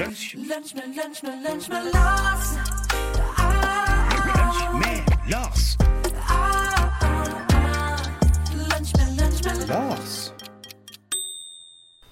Lunsj, 0.00 0.34
Lunsj 0.34 0.74
med, 0.74 0.82
lunsj 0.96 1.22
med, 1.22 1.42
lunsj 1.44 1.68
med 1.68 1.82
Lars. 1.92 2.46
Ah, 3.36 4.14
lunsj 4.26 4.62
med 4.80 4.98
Lars. 5.28 5.76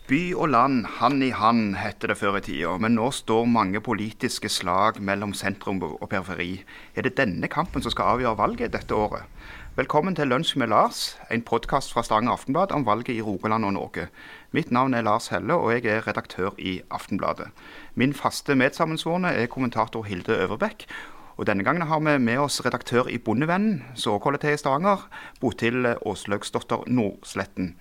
By 0.08 0.30
og 0.40 0.48
land, 0.48 0.86
hand 1.02 1.20
i 1.20 1.28
hand, 1.36 1.74
het 1.76 2.00
det 2.00 2.14
før 2.16 2.38
i 2.38 2.40
tida. 2.40 2.70
Men 2.80 2.94
nå 2.96 3.10
står 3.12 3.44
mange 3.44 3.82
politiske 3.84 4.48
slag 4.48 5.02
mellom 5.04 5.34
sentrum 5.36 5.82
og 5.84 6.06
periferi. 6.08 6.62
Er 6.96 7.04
det 7.04 7.18
denne 7.18 7.50
kampen 7.52 7.84
som 7.84 7.92
skal 7.92 8.14
avgjøre 8.14 8.38
valget 8.38 8.72
dette 8.72 8.96
året? 8.96 9.28
Velkommen 9.76 10.16
til 10.16 10.32
Lunsj 10.32 10.54
med 10.62 10.72
Lars, 10.72 11.18
en 11.28 11.44
podkast 11.44 11.92
fra 11.92 12.06
Stavanger 12.08 12.38
Aftenblad 12.38 12.72
om 12.72 12.88
valget 12.88 13.18
i 13.18 13.20
Rogaland 13.20 13.68
og 13.68 13.76
Norge. 13.76 14.08
Mitt 14.56 14.72
navn 14.72 14.96
er 14.96 15.04
Lars 15.04 15.28
Helle, 15.28 15.60
og 15.60 15.76
jeg 15.76 15.84
er 15.92 16.08
redaktør 16.08 16.56
i 16.56 16.78
Aftenbladet. 16.88 17.52
Min 17.94 18.16
faste 18.16 18.56
medsammensvorne 18.56 19.36
er 19.36 19.52
kommentator 19.52 20.08
Hilde 20.08 20.40
Øverbekk. 20.40 20.88
Og 21.36 21.52
denne 21.52 21.68
gangen 21.68 21.84
har 21.84 22.00
vi 22.00 22.16
med 22.16 22.46
oss 22.48 22.62
redaktør 22.64 23.12
i 23.12 23.20
Bondevennen, 23.20 23.82
såkalte 23.94 24.56
i 24.56 24.56
Stavanger, 24.56 25.04
Botil 25.40 25.92
Åslaugsdotter 26.00 26.88
Nordsletten. 26.88 27.74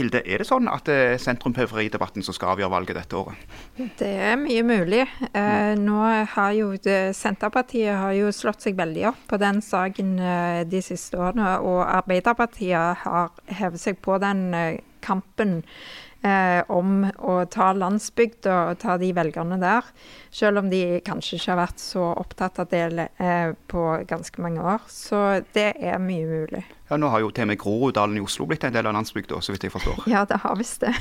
Hilde, 0.00 0.22
er 0.24 0.40
det 0.40 0.48
sånn 0.48 0.68
at 0.72 0.86
det 0.88 0.96
er 0.96 1.18
sentrum-periferi-debatten 1.20 2.24
som 2.24 2.36
skal 2.36 2.54
avgjøre 2.54 2.72
valget 2.72 2.96
dette 2.96 3.18
året? 3.18 3.56
Det 3.76 4.10
er 4.30 4.38
mye 4.40 4.64
mulig. 4.64 5.02
Eh, 5.30 5.72
nå 5.76 6.00
har 6.34 6.52
jo 6.56 6.72
det, 6.80 6.98
Senterpartiet 7.18 7.98
har 8.00 8.14
jo 8.16 8.32
slått 8.34 8.64
seg 8.64 8.78
veldig 8.80 9.10
opp 9.12 9.24
på 9.28 9.40
den 9.40 9.60
saken 9.64 10.14
eh, 10.18 10.60
de 10.68 10.80
siste 10.84 11.20
årene. 11.20 11.58
Og 11.60 11.82
Arbeiderpartiet 11.84 13.04
har 13.04 13.34
hevet 13.60 13.82
seg 13.82 14.00
på 14.00 14.16
den 14.22 14.46
eh, 14.56 14.78
kampen 15.04 15.60
eh, 16.22 16.62
om 16.68 17.04
å 17.18 17.36
ta 17.50 17.70
landsbygda 17.76 18.56
og 18.70 18.80
ta 18.82 18.96
de 19.00 19.10
velgerne 19.16 19.58
der. 19.60 19.86
Selv 20.34 20.62
om 20.62 20.70
de 20.70 21.00
kanskje 21.06 21.38
ikke 21.38 21.52
har 21.52 21.60
vært 21.62 21.82
så 21.82 22.10
opptatt 22.20 22.60
av 22.62 22.70
det 22.72 23.08
eh, 23.20 23.52
på 23.70 23.86
ganske 24.08 24.44
mange 24.44 24.62
år. 24.76 24.84
Så 24.92 25.40
det 25.56 25.72
er 25.78 25.98
mye 26.02 26.28
mulig. 26.28 26.64
Ja, 26.90 26.98
Nå 26.98 27.10
har 27.12 27.22
jo 27.22 27.30
til 27.30 27.46
og 27.46 27.52
med 27.52 27.60
Groruddalen 27.62 28.18
i 28.18 28.24
Oslo 28.24 28.48
blitt 28.50 28.64
en 28.66 28.74
del 28.74 28.88
av 28.90 28.96
landsbygda, 28.96 29.38
så 29.40 29.54
vidt 29.54 29.68
jeg 29.68 29.74
forstår. 29.74 30.04
Ja, 30.10 30.24
det 30.28 30.40
har 30.42 30.56
visst 30.58 30.82
det. 30.82 30.94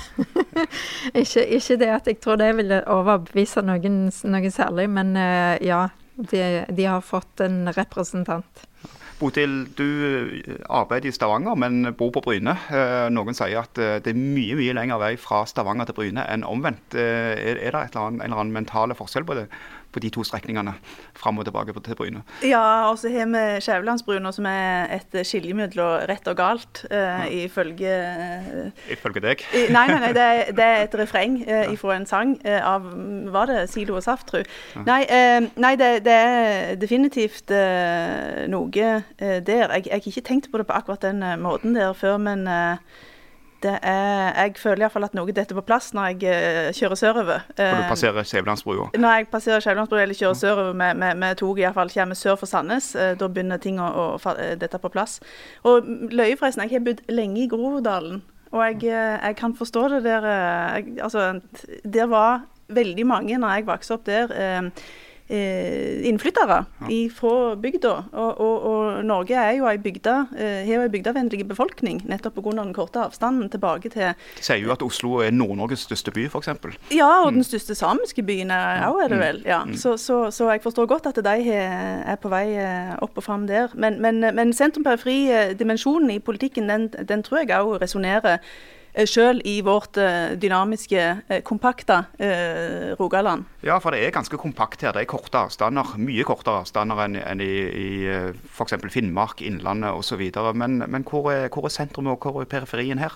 ikke, 1.22 1.46
ikke 1.58 1.80
det 1.82 1.94
at 1.96 2.12
jeg 2.12 2.20
tror 2.22 2.38
det 2.42 2.52
ville 2.60 2.84
overbevise 2.90 3.66
noen 3.66 4.06
noe 4.10 4.54
særlig, 4.54 4.90
men 4.92 5.16
eh, 5.18 5.58
ja. 5.70 5.88
De, 6.20 6.66
de 6.76 6.84
har 6.84 7.00
fått 7.00 7.40
en 7.40 7.70
representant. 7.72 8.66
Botil, 9.20 9.56
du 9.76 9.84
eh, 9.84 10.54
arbeider 10.72 11.10
i 11.10 11.14
Stavanger, 11.16 11.58
men 11.60 11.92
bor 12.00 12.12
på 12.16 12.24
Bryne. 12.24 12.56
Eh, 12.72 13.08
Noen 13.12 13.36
sier 13.36 13.60
at 13.62 13.82
eh, 13.82 13.98
det 14.04 14.14
er 14.14 14.20
mye 14.20 14.56
mye 14.60 14.76
lengre 14.78 15.00
vei 15.02 15.12
fra 15.20 15.42
Stavanger 15.50 15.90
til 15.90 15.98
Bryne 15.98 16.24
enn 16.32 16.46
omvendt. 16.48 16.96
Er 16.96 17.36
det 17.36 17.58
et 17.58 17.74
eller 17.74 17.82
annet, 17.84 18.24
en 18.24 18.30
eller 18.30 18.44
annen 18.46 18.56
mentale 18.56 18.98
forskjell 18.98 19.28
på, 19.28 19.36
det, 19.42 19.50
på 19.92 20.00
de 20.04 20.10
to 20.14 20.24
strekningene 20.24 20.74
fram 21.18 21.40
og 21.42 21.46
tilbake 21.48 21.74
til 21.86 21.96
Bryne? 21.98 22.22
Ja, 22.46 22.90
og 22.90 22.98
så 23.02 23.10
har 23.14 23.26
vi 23.32 23.44
Skjævelandsbrua, 23.64 24.32
som 24.36 24.46
er 24.50 24.92
et 25.00 25.20
skilje 25.28 25.54
mellom 25.58 26.06
rett 26.10 26.28
og 26.30 26.38
galt, 26.40 26.84
eh, 26.92 27.26
ifølge 27.46 27.94
uh, 27.94 28.92
Ifølge 28.92 29.24
deg? 29.26 29.44
i- 29.54 29.66
Nei, 29.74 29.86
nei, 29.88 30.00
nei 30.06 30.12
det, 30.14 30.22
er, 30.24 30.52
det 30.60 30.66
er 30.70 30.84
et 30.88 30.98
refreng 31.02 31.40
uh, 31.42 31.52
ja. 31.52 31.62
ifra 31.74 31.96
en 31.98 32.06
sang 32.10 32.36
av 32.46 32.86
Var 33.34 33.46
det 33.52 33.60
Silo 33.72 33.96
og 34.00 34.04
Saft, 34.06 34.28
tru? 34.32 34.44
Nei, 34.86 35.02
eh, 35.10 35.50
nei 35.60 35.76
det, 35.80 35.92
det 36.06 36.16
er 36.16 36.76
definitivt 36.80 37.50
noe 38.50 38.70
der. 38.72 39.04
Jeg, 39.20 39.86
jeg 39.86 39.94
har 39.94 40.08
ikke 40.12 40.22
tenkt 40.28 40.52
på 40.52 40.58
det 40.62 40.68
på 40.70 40.76
akkurat 40.78 41.02
den 41.02 41.24
måten 41.42 41.74
der 41.76 41.94
før, 41.98 42.18
men 42.22 42.46
er, 43.68 44.32
jeg 44.38 44.56
føler 44.58 44.86
iallfall 44.86 45.08
at 45.08 45.16
noe 45.18 45.34
detter 45.36 45.58
på 45.58 45.64
plass 45.68 45.92
når 45.98 46.14
jeg 46.14 46.32
eh, 46.32 46.70
kjører 46.78 47.00
sørover. 47.00 47.46
Eh, 47.58 47.76
du 47.76 47.90
passerer 47.92 48.24
Skjævelandsbrua? 48.24 48.90
når 48.96 49.16
jeg 49.18 49.28
passerer 49.32 49.64
Skjævelandsbrua 49.66 50.04
eller 50.06 50.20
kjører 50.20 50.40
sørover 50.40 50.74
med, 50.74 50.96
med, 51.02 51.20
med 51.20 51.40
tog, 51.42 51.60
iallfall 51.60 51.92
kommer 51.94 52.16
sør 52.16 52.40
for 52.40 52.50
Sandnes, 52.50 52.94
eh, 52.96 53.16
da 53.20 53.28
begynner 53.28 53.62
ting 53.62 53.82
å, 53.84 53.90
å 53.90 54.36
eh, 54.36 54.56
dette 54.60 54.80
på 54.80 54.92
plass. 54.94 55.20
Og 55.68 55.84
mm, 55.84 56.08
løye, 56.14 56.38
forresten, 56.40 56.64
jeg 56.68 56.80
har 56.80 56.86
bodd 56.88 57.04
lenge 57.12 57.44
i 57.44 57.50
Groruddalen, 57.52 58.22
og 58.52 58.64
jeg, 58.66 58.88
eh, 58.90 59.18
jeg 59.28 59.36
kan 59.38 59.54
forstå 59.58 59.88
det 59.96 60.04
der 60.08 60.26
eh, 60.30 60.80
jeg, 60.80 60.96
Altså, 61.04 61.40
der 61.84 62.10
var 62.10 62.46
veldig 62.70 63.06
mange, 63.08 63.38
når 63.38 63.60
jeg 63.60 63.68
vokste 63.68 63.94
opp 63.98 64.06
der, 64.06 64.34
eh, 64.34 64.70
eh, 65.30 66.06
innflyttere 66.10 66.64
fra 67.16 67.56
bygda. 67.56 67.94
Og, 68.12 68.42
og, 68.42 68.64
og 68.70 69.06
Norge 69.06 69.38
er 69.38 69.58
jo 69.60 69.68
ei 69.70 69.78
bygda, 69.82 70.16
eh, 70.38 70.62
har 70.68 70.74
jo 70.74 70.86
ei 70.88 70.94
bygdevennlig 70.94 71.48
befolkning, 71.50 72.02
nettopp 72.10 72.40
pga. 72.40 72.56
den 72.60 72.74
korte 72.74 73.04
avstanden 73.04 73.50
tilbake 73.50 73.90
til 73.94 74.14
De 74.38 74.44
sier 74.46 74.62
jo 74.64 74.74
at 74.74 74.84
Oslo 74.86 75.20
er 75.24 75.32
Nord-Norges 75.32 75.86
største 75.88 76.12
by, 76.16 76.28
f.eks. 76.30 76.50
ja, 76.96 77.10
og 77.26 77.34
den 77.34 77.44
største 77.44 77.76
samiske 77.76 78.24
byen 78.24 78.52
er 78.52 78.84
ja. 78.84 78.92
er 79.04 79.14
det 79.14 79.20
vel. 79.20 79.44
Ja. 79.46 79.62
Så, 79.76 79.98
så, 79.98 80.32
så 80.32 80.50
jeg 80.52 80.64
forstår 80.64 80.90
godt 80.90 81.06
at 81.12 81.22
de 81.24 81.54
er 81.54 82.16
på 82.22 82.32
vei 82.32 82.46
eh, 82.58 82.96
opp 83.02 83.18
og 83.18 83.24
fram 83.24 83.48
der. 83.48 83.70
Men, 83.76 84.02
men, 84.02 84.20
men 84.36 84.54
sentrum-periferi-dimensjonen 84.54 86.10
i 86.16 86.20
politikken, 86.20 86.70
den, 86.70 86.90
den 86.90 87.24
tror 87.24 87.44
jeg 87.44 87.56
òg 87.60 87.82
resonnerer 87.82 88.40
sjøl 89.08 89.40
i 89.48 89.60
vårt 89.66 90.00
eh, 90.02 90.34
dynamiske, 90.40 91.06
eh, 91.28 91.42
kompakte 91.46 92.02
eh, 92.20 92.92
Rogaland. 93.00 93.46
Ja, 93.64 93.78
for 93.80 93.96
det 93.96 94.02
er 94.04 94.16
ganske 94.16 94.40
kompakt 94.42 94.84
her. 94.84 94.96
Det 94.96 95.06
er 95.06 95.12
korte 95.12 95.46
avstander. 95.46 95.96
Mye 96.02 96.26
kortere 96.28 96.64
avstander 96.64 97.06
enn 97.06 97.44
i, 97.44 97.54
i 97.70 97.90
f.eks. 98.44 98.76
Finnmark, 98.90 99.44
Innlandet 99.46 99.96
osv. 99.96 100.26
Men, 100.56 100.84
men 100.88 101.08
hvor, 101.08 101.32
er, 101.32 101.48
hvor 101.54 101.70
er 101.70 101.76
sentrum 101.76 102.12
og 102.12 102.20
hvor 102.24 102.42
er 102.42 102.52
periferien 102.52 103.00
her? 103.00 103.16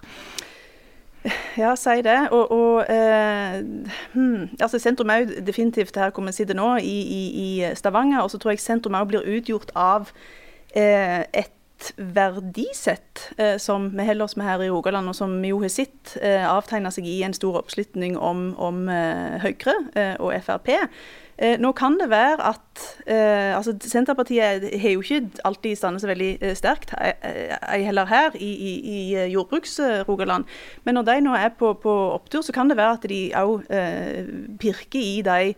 Ja, 1.58 1.76
si 1.80 2.02
det. 2.04 2.20
Og, 2.32 2.52
og 2.52 2.86
eh, 2.92 3.64
hmm, 4.14 4.50
altså 4.60 4.80
sentrum 4.80 5.10
er 5.10 5.24
jo 5.24 5.44
definitivt 5.48 5.96
her 5.96 6.12
hvor 6.12 6.26
vi 6.26 6.32
sitter 6.36 6.58
nå, 6.58 6.76
i, 6.76 7.00
i, 7.02 7.24
i 7.46 7.76
Stavanger. 7.76 8.22
Og 8.22 8.32
så 8.32 8.38
tror 8.38 8.52
jeg 8.52 8.64
sentrum 8.64 8.98
òg 9.00 9.12
blir 9.12 9.28
utgjort 9.38 9.72
av 9.76 10.12
eh, 10.76 11.24
et 11.32 11.52
verdisett 11.98 13.34
eh, 13.38 13.58
som 13.62 13.90
vi 13.98 14.06
holder 14.08 14.26
oss 14.26 14.38
med 14.40 14.48
her 14.48 14.64
i 14.64 14.70
Rogaland, 14.72 15.10
og 15.10 15.18
som 15.18 15.36
jo 15.46 15.60
har 15.64 15.72
sett 15.74 16.16
eh, 16.22 16.46
avtegne 16.48 16.92
seg 16.94 17.08
i 17.10 17.22
en 17.26 17.36
stor 17.36 17.60
oppslutning 17.60 18.18
om, 18.18 18.52
om 18.62 18.88
eh, 18.92 19.44
Høyre 19.44 19.76
eh, 20.00 20.16
og 20.20 20.34
Frp. 20.46 20.72
Eh, 21.38 21.56
nå 21.62 21.74
kan 21.78 21.98
det 22.00 22.12
være 22.12 22.50
at 22.54 22.60
altså 23.14 23.74
Senterpartiet 23.86 24.64
har 24.82 24.94
jo 24.96 25.02
ikke 25.02 25.42
alltid 25.46 25.78
stått 25.78 26.02
så 26.02 26.10
veldig 26.10 26.54
sterkt, 26.58 26.94
ei 26.98 27.84
heller 27.86 28.10
her 28.10 28.34
i, 28.34 28.50
i, 28.50 28.74
i 28.82 29.00
jordbruks-Rogaland. 29.34 30.46
Men 30.86 30.98
når 30.98 31.08
de 31.10 31.16
nå 31.26 31.36
er 31.38 31.54
på, 31.58 31.74
på 31.82 31.94
opptur, 32.16 32.42
så 32.42 32.54
kan 32.54 32.70
det 32.70 32.78
være 32.78 32.98
at 32.98 33.10
de 33.10 33.22
òg 33.38 33.66
pirker 34.62 35.02
i 35.02 35.22
de 35.26 35.56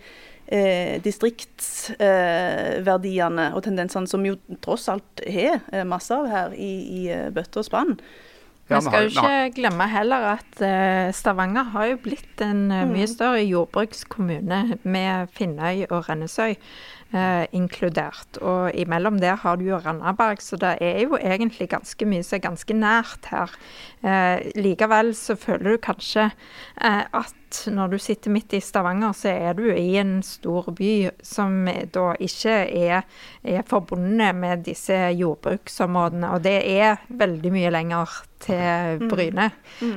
eh, 0.48 1.02
distriktsverdiene 1.04 3.54
og 3.56 3.64
tendensene 3.66 4.08
som 4.10 4.26
jo 4.28 4.36
tross 4.66 4.90
alt 4.92 5.22
har 5.26 5.60
eh, 5.72 5.84
masse 5.88 6.16
av 6.16 6.28
her 6.32 6.50
i, 6.54 6.74
i 7.02 7.04
eh, 7.14 7.32
bøtte 7.36 7.60
og 7.62 7.66
spann. 7.68 7.92
Vi 8.66 8.80
skal 8.82 9.04
jo 9.06 9.10
ikke 9.14 9.54
glemme 9.60 9.86
heller 9.92 10.22
at 10.32 10.62
eh, 10.66 11.14
Stavanger 11.14 11.66
har 11.76 11.86
jo 11.92 11.98
blitt 12.02 12.42
en 12.42 12.72
eh, 12.74 12.88
mye 12.90 13.06
større 13.10 13.44
jordbrukskommune 13.46 14.60
med 14.82 15.30
Finnøy 15.38 15.86
og 15.92 16.10
Rennesøy 16.10 16.54
eh, 17.14 17.46
inkludert. 17.56 18.40
Og 18.42 18.76
imellom 18.76 19.20
der 19.22 19.40
har 19.42 19.58
du 19.58 19.66
jo 19.70 19.80
Randaberg, 19.82 20.42
så 20.42 20.60
det 20.62 20.78
er 20.82 21.02
jo 21.06 21.20
egentlig 21.20 21.70
ganske 21.72 22.10
mye 22.10 22.26
som 22.26 22.40
er 22.40 22.46
ganske 22.48 22.78
nært 22.78 23.32
her. 23.32 23.56
Eh, 24.06 24.52
likevel 24.60 25.16
så 25.18 25.38
føler 25.40 25.76
du 25.76 25.82
kanskje 25.82 26.30
eh, 26.30 27.04
at 27.06 27.34
når 27.72 27.94
du 27.94 27.98
sitter 28.02 28.34
midt 28.34 28.54
i 28.58 28.60
Stavanger, 28.64 29.14
så 29.16 29.32
er 29.32 29.56
du 29.58 29.66
i 29.72 29.96
en 30.02 30.18
stor 30.26 30.68
by 30.76 31.10
som 31.24 31.68
da 31.94 32.06
ikke 32.20 32.56
er, 32.68 33.06
er 33.44 33.66
forbundet 33.70 34.36
med 34.36 34.66
disse 34.66 34.98
jordbruksområdene. 35.16 36.34
Og 36.36 36.44
det 36.44 36.58
er 36.76 37.04
veldig 37.08 37.54
mye 37.56 37.72
lenger 37.74 38.18
til 38.46 39.06
Bryne 39.10 39.50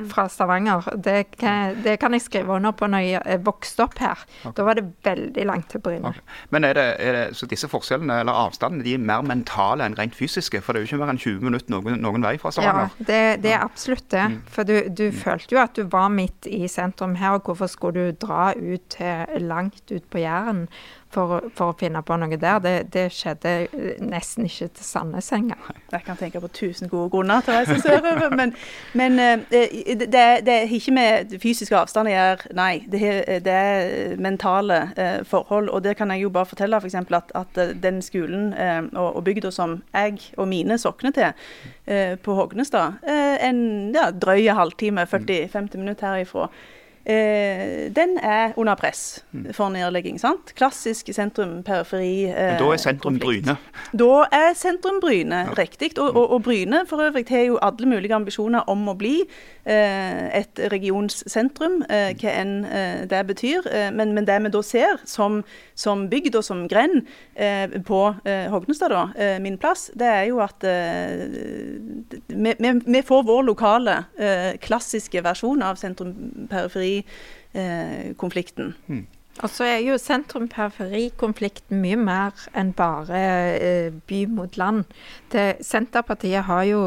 fra 0.09 0.27
Stavanger. 0.31 0.87
Det 0.95 1.35
kan, 1.35 1.75
det 1.83 1.97
kan 2.01 2.15
jeg 2.15 2.25
skrive 2.25 2.55
under 2.55 2.73
på 2.73 2.87
når 2.89 3.05
jeg 3.05 3.41
vokste 3.45 3.85
opp 3.85 3.99
her. 4.01 4.23
Da 4.55 4.65
var 4.65 4.79
det 4.79 4.87
veldig 5.05 5.45
langt 5.49 5.69
til 5.73 5.83
Bryne. 5.83 6.13
Okay. 6.13 6.39
Men 6.55 6.69
er 6.69 6.77
det, 6.79 6.87
det, 6.99 7.23
så 7.37 7.47
disse 7.49 7.69
forskjellene 7.71 8.19
eller 8.23 8.43
avstandene 8.45 8.85
de 8.85 8.95
er 8.97 9.03
mer 9.03 9.25
mentale 9.25 9.87
enn 9.87 9.97
rent 9.99 10.17
fysiske? 10.17 10.61
For 10.63 10.73
det 10.73 10.81
er 10.81 10.85
jo 10.85 10.91
ikke 10.91 11.01
mer 11.03 11.13
enn 11.13 11.21
20 11.21 11.47
minutter 11.47 11.75
noen, 11.75 11.99
noen 12.03 12.25
vei 12.25 12.35
fra 12.41 12.53
Ja, 12.63 12.87
det, 12.97 13.41
det 13.43 13.55
er 13.55 13.65
absolutt 13.65 14.09
det. 14.13 14.27
For 14.51 14.67
du, 14.67 14.77
du 14.89 15.09
følte 15.15 15.55
jo 15.55 15.63
at 15.63 15.75
du 15.77 15.85
var 15.89 16.11
midt 16.13 16.49
i 16.49 16.67
sentrum 16.71 17.17
her, 17.19 17.39
og 17.39 17.49
hvorfor 17.49 17.71
skulle 17.71 18.09
du 18.09 18.23
dra 18.27 18.53
ut 18.55 18.89
til 18.95 19.49
langt 19.49 19.91
ut 19.91 20.05
på 20.09 20.23
Jæren 20.23 20.67
for, 21.09 21.39
for 21.57 21.73
å 21.73 21.77
finne 21.77 22.01
på 22.05 22.17
noe 22.21 22.37
der? 22.37 22.59
Det, 22.63 22.75
det 22.93 23.05
skjedde 23.15 23.53
eh, 23.65 24.01
nesten 24.03 24.45
ikke 24.49 24.69
til 24.77 24.85
Sandnes 24.85 25.31
engang. 25.35 25.63
Jeg 25.91 26.05
kan 26.05 26.19
tenke 26.19 26.41
på 26.43 26.51
tusen 26.53 26.91
gode 26.91 27.09
grunner 27.13 27.41
til 27.45 27.55
å 27.55 27.61
reise 27.61 27.79
sørover, 27.81 28.35
men, 28.39 28.53
men 28.97 29.19
eh, 29.23 29.47
det, 29.49 30.11
det 30.13 30.49
det 30.49 30.57
har 30.67 30.75
ikke 30.75 30.93
med 30.95 31.33
fysiske 31.41 31.77
avstander 31.77 32.13
å 32.13 32.15
gjøre, 32.15 32.53
nei. 32.57 32.71
Det, 32.89 33.01
det 33.45 33.55
er 33.55 34.15
mentale 34.21 34.79
eh, 34.97 35.19
forhold. 35.27 35.69
Og 35.73 35.83
det 35.85 35.95
kan 35.97 36.11
jeg 36.13 36.25
jo 36.25 36.33
bare 36.33 36.49
fortelle 36.49 36.79
eksempel 36.89 37.19
at, 37.19 37.31
at 37.37 37.61
eh, 37.61 37.75
den 37.83 38.01
skolen 38.05 38.51
eh, 38.53 38.81
og, 38.93 39.19
og 39.19 39.23
bygda 39.27 39.51
som 39.53 39.79
jeg 39.93 40.19
og 40.37 40.49
mine 40.51 40.77
sokner 40.81 41.15
til 41.15 41.29
eh, 41.85 42.17
på 42.19 42.35
Hognestad, 42.37 42.99
eh, 43.07 43.37
en 43.49 43.61
ja, 43.95 44.09
drøy 44.11 44.49
halvtime, 44.57 45.07
40-50 45.09 45.79
minutter 45.79 46.07
herifra, 46.09 46.49
eh, 47.05 47.87
den 47.95 48.17
er 48.21 48.53
under 48.57 48.75
press 48.79 49.23
for 49.55 49.69
nedlegging. 49.73 50.19
sant? 50.19 50.53
Klassisk 50.57 51.13
sentrum-periferi. 51.15 52.13
Mm. 52.27 52.35
Men 52.35 52.59
da 52.61 52.71
er 52.73 52.83
sentrum 52.83 53.19
Bryne. 53.19 53.57
Da 53.91 54.25
er 54.31 54.53
sentrum 54.57 54.99
Bryne 55.01 55.49
riktig. 55.57 55.99
Og, 55.99 56.15
og, 56.15 56.31
og 56.35 56.43
Bryne 56.43 56.85
for 56.89 56.97
øvrig 57.01 57.25
har 57.29 57.43
jo 57.47 57.57
alle 57.61 57.85
mulige 57.89 58.15
ambisjoner 58.15 58.59
om 58.69 58.87
å 58.91 58.93
bli 58.99 59.15
eh, 59.65 60.39
et 60.39 60.59
regionssentrum, 60.71 61.83
eh, 61.89 62.13
hva 62.19 62.29
enn 62.41 62.65
eh, 62.65 63.09
det 63.09 63.27
betyr. 63.31 63.61
Eh, 63.71 63.91
men, 63.95 64.13
men 64.13 64.25
det 64.27 64.43
vi 64.43 64.49
da 64.53 64.61
ser 64.65 64.93
som, 65.09 65.43
som 65.75 66.09
bygd 66.11 66.35
og 66.39 66.43
som 66.45 66.67
grend 66.71 66.97
eh, 67.35 67.67
på 67.85 68.15
eh, 68.25 68.47
Hognestad, 68.53 68.89
da, 68.93 69.03
min 69.41 69.57
plass, 69.61 69.91
det 69.97 70.07
er 70.07 70.23
jo 70.29 70.37
at 70.43 70.63
vi, 70.63 72.53
vi, 72.59 72.71
vi 72.85 73.01
får 73.05 73.23
vår 73.27 73.43
lokale, 73.47 73.95
klassiske 74.63 75.23
versjon 75.25 75.61
av 75.65 75.75
sentrum-periferi-konflikten. 75.81 78.67
Og 79.39 79.49
så 79.49 79.63
er 79.63 79.77
jo 79.85 79.95
sentrum-periferi-konflikten 80.01 81.79
mye 81.79 81.95
mer 81.99 82.47
enn 82.59 82.73
bare 82.75 83.21
eh, 83.55 83.93
by 84.09 84.25
mot 84.35 84.57
land. 84.59 84.83
Det, 85.31 85.61
Senterpartiet 85.63 86.43
har 86.49 86.65
jo 86.67 86.81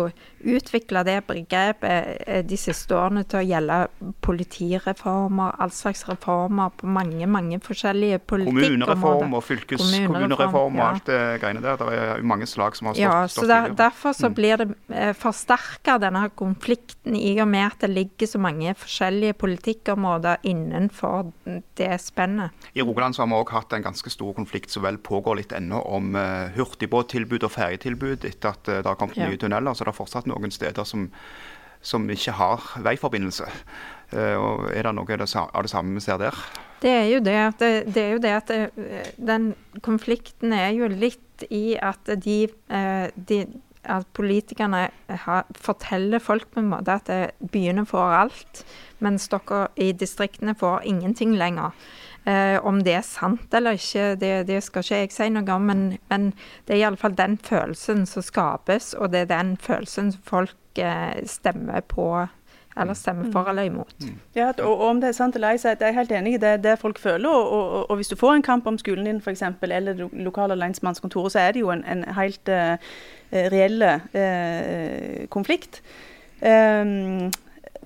utvikla 0.44 1.03
det 1.06 1.19
begrepet 1.29 2.23
eh, 2.27 2.43
de 2.47 2.59
siste 2.61 2.97
årene 2.97 3.25
til 3.29 3.41
å 3.41 3.44
gjelde 3.47 3.79
politireformer, 4.25 5.56
all 5.62 5.73
slags 5.75 6.05
reformer 6.09 6.73
på 6.77 6.89
mange 6.91 7.27
mange 7.31 7.61
forskjellige 7.62 8.21
politikkområder. 8.31 8.69
Kommunereform 8.69 9.37
og 9.39 9.44
fylkeskommunereform 9.47 10.79
og 10.81 10.85
alt 10.87 11.09
det 11.11 11.21
greiene 11.43 11.62
der. 11.65 11.79
Det 11.81 11.99
er 11.99 12.23
jo 12.23 12.29
mange 12.33 12.49
slag 12.50 12.77
som 12.79 12.91
har 12.91 12.97
stått, 12.97 13.03
Ja, 13.03 13.27
så 13.31 13.47
der. 13.49 13.77
Derfor 13.79 14.17
så 14.17 14.31
blir 14.35 14.61
det 14.62 14.69
eh, 14.91 15.12
forsterka 15.17 15.99
denne 16.03 16.29
konflikten 16.39 17.17
i 17.19 17.35
og 17.43 17.49
med 17.50 17.67
at 17.71 17.87
det 17.87 17.93
ligger 17.93 18.31
så 18.31 18.41
mange 18.43 18.75
forskjellige 18.79 19.37
politikkområder 19.41 20.43
innenfor 20.49 21.33
det 21.79 21.93
spennet. 22.03 22.50
I 22.75 22.83
Rogaland 22.83 23.17
så 23.17 23.23
har 23.23 23.31
vi 23.31 23.39
også 23.39 23.59
hatt 23.59 23.77
en 23.77 23.87
ganske 23.87 24.11
stor 24.12 24.33
konflikt 24.37 24.71
som 24.71 24.85
vel 24.87 24.99
pågår 24.99 25.41
litt 25.43 25.53
ennå, 25.56 25.81
om 25.83 26.15
uh, 26.17 26.50
hurtigbåttilbud 26.56 27.44
og 27.47 27.53
ferjetilbud 27.53 28.27
etter 28.29 28.53
at 28.53 28.69
eh, 28.69 28.81
det 28.83 28.89
har 28.89 28.99
kommet 29.00 29.17
Ja. 29.17 29.29
nye 29.29 29.39
tunneler. 29.39 29.75
Så 29.75 29.85
det 29.85 29.93
er 29.93 29.99
fortsatt 29.99 30.27
noen 30.32 30.55
steder 30.55 30.88
som, 30.88 31.08
som 31.81 32.08
ikke 32.11 32.37
har 32.40 32.69
veiforbindelse. 32.84 33.49
Eh, 34.12 34.37
og 34.37 34.69
Er 34.73 34.88
det 34.88 34.94
noe 34.99 35.19
av 35.19 35.25
det, 35.62 35.73
samme 35.73 35.96
vi 35.96 36.05
ser 36.05 36.20
der? 36.20 36.44
Det 36.82 36.90
er 36.90 37.08
jo 37.12 37.20
det 37.23 37.37
at, 37.38 37.61
det, 37.62 37.94
det, 37.94 38.06
jo 38.17 38.23
det 38.23 38.32
at 38.40 38.50
den 39.17 39.52
konflikten 39.87 40.52
er 40.56 40.73
jo 40.75 40.88
litt 40.90 41.44
i 41.50 41.76
at 41.79 42.11
de, 42.25 42.46
eh, 42.70 43.06
de 43.14 43.44
at 43.82 44.06
politikerne 44.14 44.84
har, 45.25 45.46
forteller 45.58 46.23
folk 46.23 46.46
på 46.55 46.62
en 46.62 46.70
måte 46.70 46.94
at 46.94 47.11
eh, 47.11 47.49
byene 47.52 47.84
får 47.88 48.17
alt, 48.20 48.62
mens 49.02 49.26
dere 49.32 49.67
i 49.76 49.90
distriktene 49.93 50.55
får 50.58 50.87
ingenting 50.88 51.34
lenger. 51.38 51.75
Eh, 52.24 52.64
om 52.64 52.84
det 52.86 52.92
er 52.94 53.02
sant 53.02 53.54
eller 53.54 53.74
ikke, 53.74 54.14
det, 54.14 54.46
det 54.46 54.60
skal 54.62 54.84
ikke 54.84 54.98
jeg 55.00 55.10
si 55.10 55.26
noe 55.34 55.56
om, 55.56 55.64
men, 55.66 55.80
men 56.12 56.28
det 56.69 56.76
er 56.76 56.84
iallfall 56.84 57.16
den 57.19 57.34
følelsen 57.42 58.04
som 58.06 58.22
skapes, 58.22 58.92
og 58.94 59.10
det 59.10 59.24
er 59.24 59.32
den 59.32 59.56
følelsen 59.58 60.12
som 60.14 60.22
folk 60.28 60.78
eh, 60.78 61.19
stemmer 61.26 61.82
på, 61.90 62.06
eller 62.78 62.94
stemmer 62.94 63.26
for 63.34 63.50
eller 63.50 63.66
imot. 63.66 64.06
Ja, 64.38 64.52
og, 64.52 64.70
og 64.70 64.86
om 64.92 65.02
det 65.02 65.10
er 65.10 65.19
sant 65.19 65.34
eller 65.34 65.50
ei, 65.50 65.58
så 65.58 65.74
er 65.74 65.82
jeg 65.82 65.98
helt 65.98 66.14
enig 66.14 66.36
i 66.38 66.42
det, 66.46 66.54
det 66.62 66.78
folk 66.78 67.02
føler. 67.02 67.26
Og, 67.26 67.50
og, 67.50 67.90
og 67.90 67.98
hvis 67.98 68.14
du 68.14 68.16
får 68.16 68.38
en 68.38 68.46
kamp 68.46 68.70
om 68.70 68.78
skolen 68.78 69.10
din 69.10 69.20
f.eks., 69.20 69.42
eller 69.60 69.98
det 69.98 70.08
lokale 70.14 70.56
lensmannskontoret, 70.56 71.34
så 71.34 71.42
er 71.42 71.52
det 71.52 71.66
jo 71.66 71.74
en, 71.74 71.82
en 71.84 72.06
helt 72.16 72.48
uh, 72.48 72.78
reell 73.52 73.82
uh, 73.82 75.26
konflikt. 75.28 75.82
Um, 76.40 77.32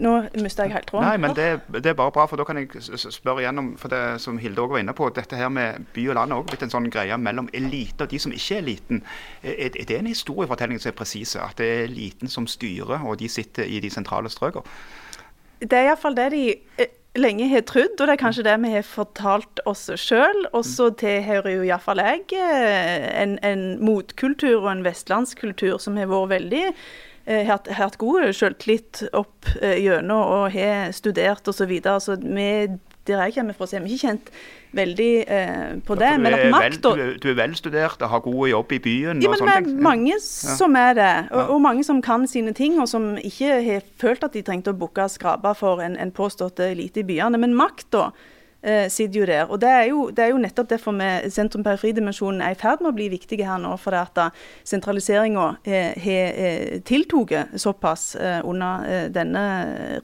nå 0.02 0.12
mista 0.42 0.66
jeg 0.66 0.74
helt 0.74 0.88
tråden. 0.90 1.06
Nei, 1.08 1.16
men 1.22 1.34
det, 1.36 1.46
det 1.72 1.92
er 1.92 1.96
bare 1.98 2.12
bra, 2.12 2.26
for 2.28 2.40
da 2.40 2.44
kan 2.48 2.58
jeg 2.60 2.82
spørre 2.84 3.40
igjennom 3.42 3.72
for 3.80 3.92
det 3.92 4.02
som 4.20 4.36
Hilde 4.40 4.60
også 4.60 4.74
var 4.74 4.82
inne 4.84 4.94
på. 4.96 5.08
Dette 5.16 5.38
her 5.38 5.48
med 5.52 5.86
by 5.96 6.04
og 6.10 6.18
land 6.18 6.34
er 6.34 6.42
òg 6.42 6.50
blitt 6.50 6.66
en 6.66 6.74
sånn 6.74 6.90
greie 6.92 7.16
mellom 7.20 7.48
elite 7.56 8.04
og 8.04 8.12
de 8.12 8.20
som 8.20 8.34
ikke 8.36 8.58
er 8.58 8.64
eliten. 8.64 9.00
Er, 9.42 9.70
er 9.72 9.88
det 9.88 9.96
en 9.96 10.10
historiefortelling 10.10 10.82
som 10.82 10.92
er 10.92 10.98
presise? 10.98 11.40
At 11.40 11.56
det 11.62 11.70
er 11.72 11.88
eliten 11.88 12.32
som 12.32 12.48
styrer, 12.50 13.00
og 13.00 13.16
de 13.22 13.30
sitter 13.32 13.64
i 13.64 13.80
de 13.80 13.92
sentrale 13.92 14.32
strøkene? 14.32 14.68
Det 15.64 15.72
er 15.72 15.88
iallfall 15.88 16.16
det 16.18 16.28
de 16.34 16.44
eh, 16.82 16.92
lenge 17.16 17.48
har 17.48 17.64
trodd, 17.64 17.96
og 17.96 18.04
det 18.04 18.14
er 18.18 18.20
kanskje 18.20 18.44
det 18.44 18.56
vi 18.60 18.74
har 18.74 18.84
fortalt 18.84 19.64
oss 19.64 19.88
sjøl. 19.96 20.44
Og 20.52 20.64
så 20.68 20.90
tilhører 21.00 21.54
jo 21.54 21.64
iallfall 21.64 22.04
jeg 22.04 22.36
eh, 22.36 23.08
en, 23.22 23.38
en 23.40 23.66
motkultur 23.80 24.58
og 24.60 24.70
en 24.74 24.84
vestlandskultur 24.84 25.80
som 25.80 25.96
har 25.96 26.12
vært 26.12 26.34
veldig 26.36 26.64
har 27.26 27.44
hatt- 27.44 27.68
har 27.68 27.84
hatt 27.90 27.98
god 27.98 28.28
selvtillit 28.34 29.02
opp 29.12 29.46
eh, 29.60 29.78
gjennom 29.82 30.20
og 30.22 30.52
har 30.54 30.92
studert 30.96 31.46
osv. 31.48 31.58
Så, 31.58 31.66
videre. 31.66 32.00
så 32.00 32.16
vi 32.20 32.50
der 33.06 33.20
jeg 33.26 33.34
kommer 33.36 33.54
fra, 33.54 33.66
så 33.66 33.76
er 33.78 33.84
vi 33.84 33.94
ikke 33.94 34.08
kjent 34.08 34.30
veldig 34.76 35.10
eh, 35.30 35.76
på 35.86 35.94
det. 35.98 36.08
Ja, 36.10 36.18
Men 36.18 36.34
at 36.34 36.46
makt 36.50 36.86
og 36.90 36.98
du 37.22 37.28
er 37.30 37.36
velstudert 37.38 38.02
og 38.02 38.10
har 38.10 38.22
god 38.24 38.48
jobb 38.50 38.72
i 38.72 38.78
byen 38.82 39.22
ja, 39.22 39.28
og 39.28 39.34
men 39.36 39.42
sånne 39.42 39.54
det 39.62 39.74
er 39.76 39.82
mange 39.86 40.16
som 40.24 40.74
er 40.76 40.96
det, 40.98 41.12
og, 41.30 41.52
og 41.54 41.60
mange 41.62 41.84
som 41.86 42.00
kan 42.02 42.26
sine 42.26 42.52
ting, 42.56 42.80
og 42.82 42.88
som 42.90 43.12
ikke 43.16 43.60
har 43.62 43.86
følt 44.02 44.26
at 44.26 44.34
de 44.34 44.42
trengte 44.42 44.74
å 44.74 44.78
booke 44.78 45.04
og 45.06 45.10
skrape 45.14 45.54
for 45.58 45.82
en, 45.86 45.96
en 45.96 46.10
påstått 46.14 46.58
elite 46.66 47.04
i 47.04 47.06
byene. 47.06 47.38
Men 47.38 47.54
makta 47.54 48.08
eh, 48.10 48.34
sitter 48.90 49.20
jo 49.20 49.26
der. 49.28 49.44
Og 49.50 49.60
det 49.62 49.68
er 49.70 49.84
jo, 49.90 50.08
det 50.10 50.24
er 50.24 50.32
jo 50.32 50.40
nettopp 50.42 50.70
derfor 50.72 50.96
vi 50.96 51.30
sentrum-periferidimensjonen 51.30 52.42
er 52.42 52.56
i 52.56 52.58
ferd 52.58 52.82
med 52.82 52.90
å 52.90 52.96
bli 52.96 53.08
viktige 53.12 53.46
her 53.46 53.60
nå. 53.62 53.76
For 53.80 53.94
at 53.94 54.18
sentraliseringa 54.66 55.46
har 55.66 56.40
eh, 56.40 56.80
tiltatt 56.86 57.54
såpass 57.60 58.14
eh, 58.16 58.40
under 58.44 58.86
eh, 58.90 59.06
denne 59.12 59.44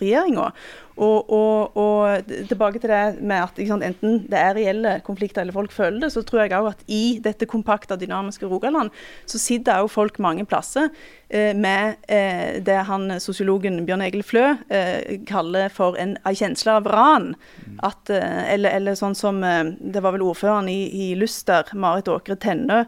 regjeringa. 0.00 0.50
Og, 0.96 1.30
og, 1.32 1.76
og 1.78 2.32
tilbake 2.50 2.80
til 2.82 2.92
det 2.92 3.22
med 3.24 3.46
at 3.46 3.60
sant, 3.68 3.84
enten 3.86 4.20
det 4.28 4.38
er 4.38 4.56
reelle 4.58 4.94
konflikter 5.06 5.42
eller 5.42 5.56
folk 5.56 5.72
føler 5.72 6.02
det, 6.04 6.12
så 6.12 6.22
tror 6.26 6.44
jeg 6.44 6.54
òg 6.58 6.68
at 6.72 6.84
i 6.92 7.18
dette 7.24 7.48
kompakte, 7.48 7.96
dynamiske 7.96 8.48
Rogaland, 8.48 8.92
så 9.28 9.40
sitter 9.40 9.80
òg 9.80 9.90
folk 9.92 10.20
mange 10.22 10.44
plasser 10.48 10.90
eh, 11.28 11.56
med 11.56 11.96
eh, 12.12 12.60
det 12.64 12.78
han 12.88 13.16
sosiologen 13.22 13.82
Bjørn 13.88 14.04
Egil 14.04 14.26
Flø 14.26 14.44
eh, 14.68 15.18
kaller 15.28 15.72
for 15.72 15.96
en, 16.00 16.18
en 16.28 16.38
kjensle 16.38 16.76
av 16.80 16.88
ran. 16.92 17.32
At, 17.82 18.12
eh, 18.12 18.52
eller, 18.52 18.76
eller 18.76 18.98
sånn 18.98 19.16
som 19.16 19.40
eh, 19.46 19.74
Det 19.80 20.02
var 20.04 20.14
vel 20.14 20.24
ordføreren 20.26 20.68
i, 20.70 20.80
i 20.92 21.12
Luster, 21.18 21.72
Marit 21.78 22.10
Åkre 22.12 22.36
Tennø, 22.36 22.84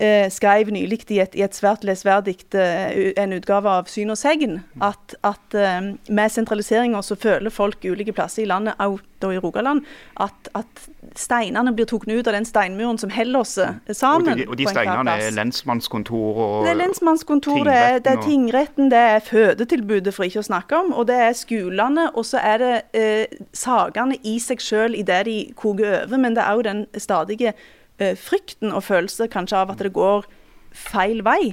eh, 0.00 0.26
skrev 0.32 0.72
nylig 0.72 1.04
i 1.10 1.20
i 1.20 1.44
et 1.44 1.56
svært 1.56 1.84
lesverdig 1.86 2.38
eh, 2.56 3.12
en 3.20 3.34
utgave 3.36 3.70
av 3.70 3.90
Syn 3.90 4.12
og 4.12 4.18
segn 4.18 4.60
at, 4.82 5.14
at 5.26 5.56
eh, 5.56 5.92
med 6.08 6.32
sentraliseringa 6.32 7.02
så 7.04 7.16
føler 7.20 7.52
folk 7.52 7.84
ulike 7.84 8.14
plasser 8.16 8.44
i 8.44 8.48
landet, 8.50 8.74
da 9.20 9.28
i 9.28 9.38
Rogaland, 9.38 9.84
at, 10.16 10.48
at 10.56 10.84
steinene 11.18 11.74
blir 11.76 11.84
tatt 11.90 12.06
ut 12.08 12.28
av 12.30 12.32
den 12.32 12.46
steinmuren 12.48 12.96
som 12.98 13.10
holder 13.12 13.40
oss 13.42 13.58
sammen. 13.92 14.32
Og 14.32 14.38
de, 14.38 14.46
og 14.48 14.56
de 14.56 14.68
steinene 14.70 15.16
er 15.20 15.34
lensmannskontor 15.36 16.40
og 16.40 16.54
Det 16.64 16.72
er 16.72 16.78
lensmannskontor, 16.78 17.64
det 17.68 17.74
er, 17.76 17.98
det 18.00 18.14
er 18.14 18.22
tingretten 18.24 18.88
det 18.92 19.02
er 19.16 19.20
fødetilbudet, 19.26 20.14
for 20.16 20.24
ikke 20.24 20.40
å 20.40 20.46
snakke 20.48 20.78
om. 20.80 20.94
Og 20.96 21.08
det 21.10 21.18
er 21.20 21.36
skolene, 21.36 22.08
og 22.14 22.24
så 22.26 22.40
er 22.40 22.64
det 22.64 22.72
eh, 22.96 23.42
sakene 23.52 24.16
i 24.24 24.38
seg 24.40 24.64
selv 24.64 24.96
i 24.96 25.04
det 25.04 25.20
de 25.28 25.36
koker 25.58 26.00
over. 26.06 26.16
Men 26.16 26.38
det 26.38 26.46
er 26.46 26.56
òg 26.56 26.64
den 26.64 26.86
stadige 26.96 27.52
eh, 27.52 27.68
frykten 28.16 28.72
og 28.72 28.84
følelse 28.86 29.28
kanskje 29.32 29.58
av 29.60 29.74
at 29.74 29.82
det 29.84 29.92
går 29.96 30.24
feil 30.72 31.24
vei. 31.26 31.52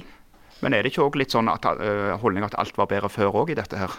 Men 0.62 0.74
er 0.74 0.82
det 0.82 0.92
ikke 0.92 1.06
også 1.06 1.20
litt 1.20 1.34
sånn 1.34 1.50
at 1.52 1.66
uh, 1.68 2.16
holdning 2.22 2.46
at 2.46 2.56
alt 2.58 2.78
var 2.78 2.90
bedre 2.90 3.10
før 3.12 3.44
òg 3.44 3.54
i 3.54 3.58
dette 3.58 3.78
her? 3.78 3.94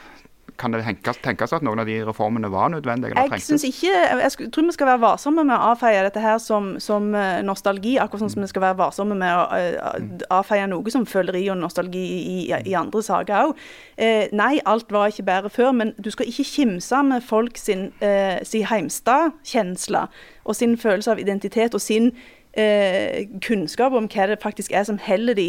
Kan 0.60 0.74
det 0.74 0.82
tenkes, 0.84 1.20
tenkes 1.24 1.54
at 1.56 1.64
noen 1.64 1.80
av 1.80 1.88
de 1.88 1.94
reformene 2.04 2.50
var 2.52 2.72
nødvendige 2.74 3.14
eller 3.14 3.38
Jeg 3.38 3.46
synes 3.46 3.64
ikke, 3.64 3.94
jeg 3.94 4.50
tror 4.52 4.66
vi 4.68 4.74
skal 4.76 4.90
være 4.90 5.02
varsomme 5.06 5.46
med 5.48 5.56
å 5.56 5.70
avfeie 5.72 6.02
dette 6.04 6.20
her 6.20 6.36
som, 6.44 6.74
som 6.84 7.14
eh, 7.16 7.40
nostalgi, 7.48 7.94
akkurat 8.02 8.26
sånn 8.26 8.34
som 8.34 8.44
vi 8.44 8.50
skal 8.52 8.66
være 8.66 8.80
varsomme 8.82 9.16
med 9.16 9.38
å 9.38 9.46
eh, 9.56 10.26
avfeie 10.36 10.66
noe 10.68 10.92
som 10.92 11.06
føleri 11.08 11.46
og 11.54 11.62
nostalgi 11.62 12.02
i, 12.02 12.34
i, 12.50 12.60
i 12.74 12.76
andre 12.76 13.04
saker 13.06 13.46
òg. 13.46 13.64
Eh, 13.96 14.26
nei, 14.36 14.58
alt 14.68 14.92
var 14.92 15.14
ikke 15.14 15.28
bedre 15.30 15.54
før, 15.54 15.72
men 15.80 15.94
du 15.96 16.12
skal 16.12 16.28
ikke 16.28 16.48
kimse 16.50 17.04
med 17.08 17.24
folk 17.24 17.62
sin, 17.62 17.94
eh, 18.04 18.42
sin 18.44 18.68
heimstadkjensle 18.68 20.10
og 20.44 20.60
sin 20.60 20.76
følelse 20.82 21.16
av 21.16 21.24
identitet 21.24 21.78
og 21.78 21.84
sin 21.86 22.12
eh, 22.60 23.28
kunnskap 23.46 23.96
om 23.96 24.10
hva 24.12 24.28
det 24.32 24.42
faktisk 24.44 24.76
er 24.76 24.84
som 24.88 25.00
holder 25.02 25.38
de 25.40 25.48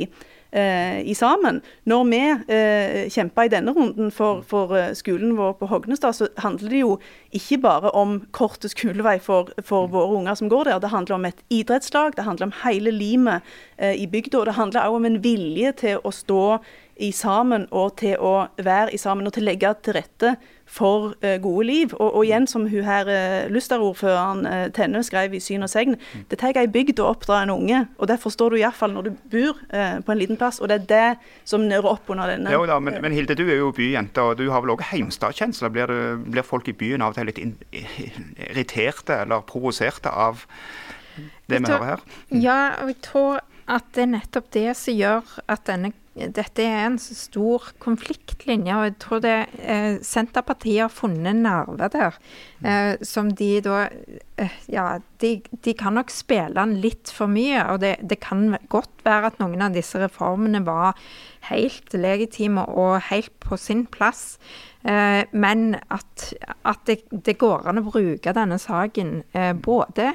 eh, 0.52 1.00
i 1.07 1.14
sammen. 1.14 1.61
Når 1.85 2.05
vi 2.11 2.21
eh, 2.55 3.09
kjemper 3.12 3.49
i 3.49 3.52
denne 3.52 3.75
runden 3.76 4.11
for, 4.14 4.43
for 4.47 4.75
eh, 4.76 4.93
skolen 4.99 5.37
vår 5.38 5.57
på 5.61 5.69
Hognestad, 5.71 6.17
så 6.17 6.29
handler 6.43 6.71
det 6.71 6.83
jo 6.83 6.99
ikke 7.37 7.61
bare 7.62 7.95
om 7.97 8.21
kort 8.37 8.64
skolevei 8.67 9.19
for, 9.23 9.50
for 9.64 9.90
våre 9.90 10.19
unger 10.21 10.38
som 10.38 10.50
går 10.50 10.71
der. 10.71 10.83
Det 10.83 10.95
handler 10.95 11.19
om 11.19 11.29
et 11.31 11.43
idrettslag, 11.50 12.17
det 12.17 12.26
handler 12.26 12.50
om 12.50 12.57
hele 12.64 12.95
limet 12.95 13.47
eh, 13.79 13.95
i 13.95 14.07
bygda. 14.07 14.38
Og 14.38 14.47
det 14.47 14.59
handler 14.59 14.87
også 14.87 15.02
om 15.02 15.11
en 15.11 15.21
vilje 15.25 15.75
til 15.85 16.00
å 16.05 16.14
stå 16.14 16.45
i 17.00 17.11
sammen 17.16 17.66
og 17.71 17.97
til 18.00 18.21
å 18.21 18.35
være 18.61 18.92
i 18.95 18.99
sammen 19.00 19.28
og 19.28 19.35
til 19.35 19.47
å 19.47 19.49
legge 19.49 19.73
til 19.85 19.97
rette 19.97 20.35
for 20.71 21.14
eh, 21.26 21.38
gode 21.42 21.64
liv. 21.66 21.95
Og, 21.97 22.14
og 22.21 22.26
igjen, 22.26 22.47
som 22.50 22.66
hun 22.71 22.87
her 22.87 23.09
uh, 23.11 23.49
Luster-ordføreren 23.50 24.45
uh, 24.47 24.66
Tenne 24.75 25.02
skrev 25.07 25.35
i 25.35 25.40
Syn 25.42 25.66
og 25.66 25.71
segn, 25.73 25.97
det 26.30 26.38
tar 26.40 26.59
ei 26.61 26.69
bygd 26.71 27.02
å 27.02 27.09
oppdra 27.11 27.40
en 27.42 27.54
unge. 27.57 27.83
og 27.99 28.11
Det 28.11 28.21
forstår 28.23 28.54
du 28.54 28.61
iallfall 28.61 28.95
når 28.95 29.09
du 29.09 29.11
bor 29.33 29.59
eh, 29.75 29.99
på 30.04 30.14
en 30.14 30.21
liten 30.21 30.38
plass. 30.38 30.61
og 30.61 30.71
Det 30.71 30.78
er 30.78 30.87
det 30.92 31.49
som 31.49 31.66
nører 31.66 31.90
opp 31.90 32.12
under 32.12 32.30
denne. 32.30 32.52
Jo 32.54 32.62
da, 32.71 32.78
men, 32.83 33.00
men 33.02 33.16
Hilde, 33.16 33.35
du 33.38 33.47
er 33.49 33.59
jo 33.59 33.73
byjente, 33.75 34.23
og 34.23 34.38
du 34.38 34.47
har 34.52 34.62
vel 34.62 34.76
òg 34.76 34.85
heimstadkjensler. 34.92 35.75
Blir, 35.75 35.95
blir 36.28 36.47
folk 36.47 36.71
i 36.71 36.76
byen 36.76 37.02
av 37.02 37.14
og 37.14 37.19
til 37.19 37.30
litt 37.33 37.42
in, 37.42 37.57
irriterte 38.50 39.23
eller 39.25 39.42
provoserte 39.49 40.12
av 40.12 40.47
det 41.50 41.59
vi 41.59 41.66
hører 41.66 41.97
her? 41.97 42.04
Ja, 42.30 42.61
og 42.83 42.92
jeg 42.92 43.00
tror 43.04 43.40
at 43.71 43.87
det 43.95 44.04
er 44.04 44.12
nettopp 44.16 44.50
det 44.54 44.71
som 44.78 44.97
gjør 44.97 45.35
at 45.50 45.66
denne, 45.69 45.92
dette 46.14 46.64
er 46.67 46.88
en 46.88 46.99
stor 46.99 47.71
konfliktlinje. 47.83 48.75
Og 48.75 48.88
jeg 48.88 48.97
tror 49.02 49.23
det 49.25 49.37
eh, 49.62 50.00
Senterpartiet 50.05 50.83
har 50.85 50.93
funnet 50.93 51.38
nerver 51.38 51.61
nerve 51.71 51.88
der 51.93 52.19
eh, 52.64 52.97
som 53.02 53.31
de 53.31 53.61
da 53.61 53.88
eh, 54.37 54.50
Ja, 54.69 54.99
de, 55.21 55.43
de 55.64 55.75
kan 55.75 55.95
nok 55.95 56.11
spille 56.11 56.55
den 56.55 56.81
litt 56.81 57.11
for 57.14 57.31
mye. 57.31 57.62
Og 57.73 57.81
det, 57.81 57.97
det 58.02 58.21
kan 58.21 58.57
godt 58.69 59.05
være 59.05 59.31
at 59.31 59.40
noen 59.40 59.62
av 59.62 59.75
disse 59.75 60.00
reformene 60.00 60.64
var 60.67 60.99
helt 61.50 61.93
legitime 61.95 62.67
og 62.69 63.00
helt 63.11 63.33
på 63.40 63.57
sin 63.57 63.87
plass. 63.87 64.38
Eh, 64.85 65.25
men 65.33 65.76
at, 65.90 66.33
at 66.64 66.81
det, 66.87 67.02
det 67.11 67.38
går 67.38 67.69
an 67.69 67.83
å 67.83 67.87
bruke 67.90 68.35
denne 68.37 68.59
saken 68.59 69.23
eh, 69.33 69.52
både 69.55 70.14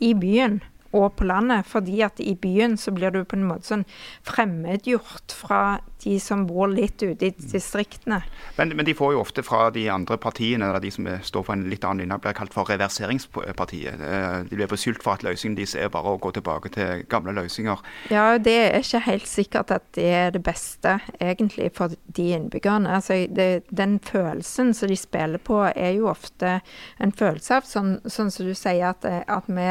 i 0.00 0.14
byen 0.18 0.62
og 0.94 1.16
på 1.18 1.26
landet, 1.28 1.66
fordi 1.66 2.00
at 2.06 2.20
i 2.22 2.36
byen 2.38 2.78
så 2.80 2.94
blir 2.94 3.14
du 3.14 3.22
på 3.26 3.38
en 3.38 3.48
måte 3.48 3.70
sånn 3.70 3.86
fremmedgjort 4.26 5.34
fra 5.34 5.60
de 6.04 6.20
som 6.20 6.44
bor 6.46 6.68
litt 6.68 7.02
ute 7.02 7.28
i 7.28 7.32
distriktene. 7.34 8.20
Men, 8.56 8.74
men 8.76 8.86
de 8.86 8.94
får 8.96 9.14
jo 9.14 9.22
ofte 9.22 9.44
fra 9.46 9.68
de 9.74 9.86
andre 9.92 10.18
partiene, 10.20 10.68
eller 10.68 10.82
de 10.84 10.92
som 10.92 11.08
står 11.24 11.46
for 11.46 11.56
en 11.56 11.66
litt 11.70 11.84
annen 11.84 12.04
linje, 12.04 12.20
blir 12.24 12.36
kalt 12.36 12.54
for 12.54 12.68
reverseringspartiet. 12.70 14.00
Eh, 14.00 14.36
De 14.50 14.58
blir 14.58 14.70
beskyldt 14.70 15.02
for 15.04 15.16
at 15.16 15.24
løsningen 15.26 15.56
deres 15.58 15.74
er 15.78 15.92
bare 15.92 16.14
å 16.14 16.20
gå 16.22 16.34
tilbake 16.36 16.72
til 16.74 17.04
gamle 17.10 17.34
løsninger. 17.36 17.82
Ja, 18.12 18.26
det 18.38 18.56
er 18.66 18.78
ikke 18.80 19.02
helt 19.08 19.28
sikkert 19.30 19.72
at 19.74 19.88
det 19.96 20.06
er 20.12 20.34
det 20.34 20.42
beste 20.44 20.98
egentlig 21.20 21.70
for 21.76 21.94
de 22.16 22.28
innbyggerne. 22.36 22.98
Altså, 22.98 23.24
det, 23.30 23.64
den 23.70 23.98
følelsen 24.04 24.74
som 24.76 24.92
de 24.92 24.98
spiller 24.98 25.42
på 25.42 25.62
er 25.70 25.96
jo 25.98 26.10
ofte 26.12 26.58
en 27.02 27.14
følelse 27.14 27.58
av, 27.58 27.68
sånn, 27.68 27.96
sånn 28.04 28.32
som 28.34 28.48
du 28.48 28.54
sier, 28.54 28.90
at, 28.92 29.08
eh, 29.08 29.22
at 29.26 29.48
vi 29.48 29.68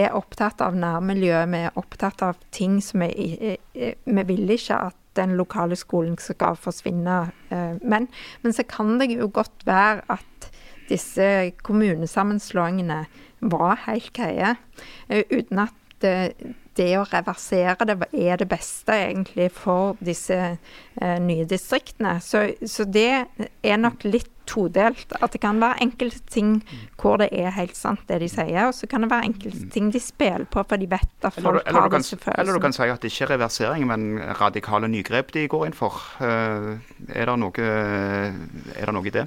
er 0.00 0.16
opptatt 0.16 0.64
av 0.64 0.76
nærmiljøet, 0.78 1.50
vi 1.52 1.64
er 1.68 1.80
opptatt 1.80 2.22
av 2.24 2.40
ting 2.54 2.80
som 2.82 3.04
vi, 3.04 3.56
vi 3.74 4.28
vil 4.28 4.54
ikke 4.54 4.82
at 4.88 5.00
den 5.16 5.36
lokale 5.38 5.76
skolen 5.76 6.18
skal 6.18 6.56
forsvinne. 6.56 7.30
eh, 7.50 7.76
Men, 7.82 8.08
men 8.42 8.52
så 8.52 8.62
kan 8.62 8.98
det 9.00 9.10
jo 9.14 9.30
godt 9.32 9.66
være 9.66 10.02
at 10.08 10.50
disse 10.88 11.52
kommunesammenslåingene 11.62 13.06
var 13.40 13.80
helt 13.86 14.12
greie, 14.12 14.56
eh, 15.08 15.24
uten 15.30 15.58
at 15.58 15.74
det, 16.02 16.34
det 16.76 16.90
å 16.98 17.06
reversere 17.08 17.86
det 17.86 17.96
er 18.12 18.36
det 18.36 18.48
beste 18.50 18.92
egentlig 18.92 19.50
for 19.52 19.96
disse 20.04 20.36
eh, 20.36 21.18
nye 21.22 21.46
distriktene. 21.48 22.18
Så, 22.20 22.50
så 22.66 22.84
det 22.84 23.26
er 23.62 23.80
nok 23.80 24.04
litt 24.04 24.33
todelt. 24.46 25.12
At 25.20 25.32
det 25.32 25.40
kan 25.42 25.60
være 25.62 25.82
enkelte 25.84 26.20
ting 26.30 26.56
hvor 27.00 27.18
det 27.20 27.28
er 27.32 27.50
helt 27.56 27.76
sant 27.76 28.00
det 28.08 28.20
de 28.22 28.28
sier, 28.32 28.66
og 28.68 28.74
så 28.76 28.88
kan 28.90 29.04
det 29.04 29.10
være 29.10 29.28
enkelte 29.30 29.68
ting 29.74 29.90
de 29.92 30.00
spiller 30.00 30.46
på 30.50 30.64
for 30.64 30.80
de 30.80 30.88
vet 30.90 31.26
at 31.26 31.34
folk 31.36 31.60
eller, 31.66 31.80
har 31.80 31.88
du 31.88 31.96
kan, 31.96 32.04
disse 32.04 32.18
eller 32.38 32.56
du 32.56 32.62
kan 32.64 32.72
si 32.76 32.88
at 32.88 33.02
det 33.02 33.12
ikke 33.12 33.24
er 33.28 33.32
reversering, 33.34 33.86
men 33.90 34.06
radikale 34.40 34.88
nygrep 34.88 35.32
de 35.36 35.46
går 35.48 35.66
inn 35.68 35.76
for. 35.76 36.00
Eh, 36.20 36.74
Er 37.14 37.28
det 37.28 37.36
noe, 37.38 37.64
er 38.74 38.86
det 38.88 38.94
noe 38.96 39.06
i 39.06 39.12
det? 39.14 39.26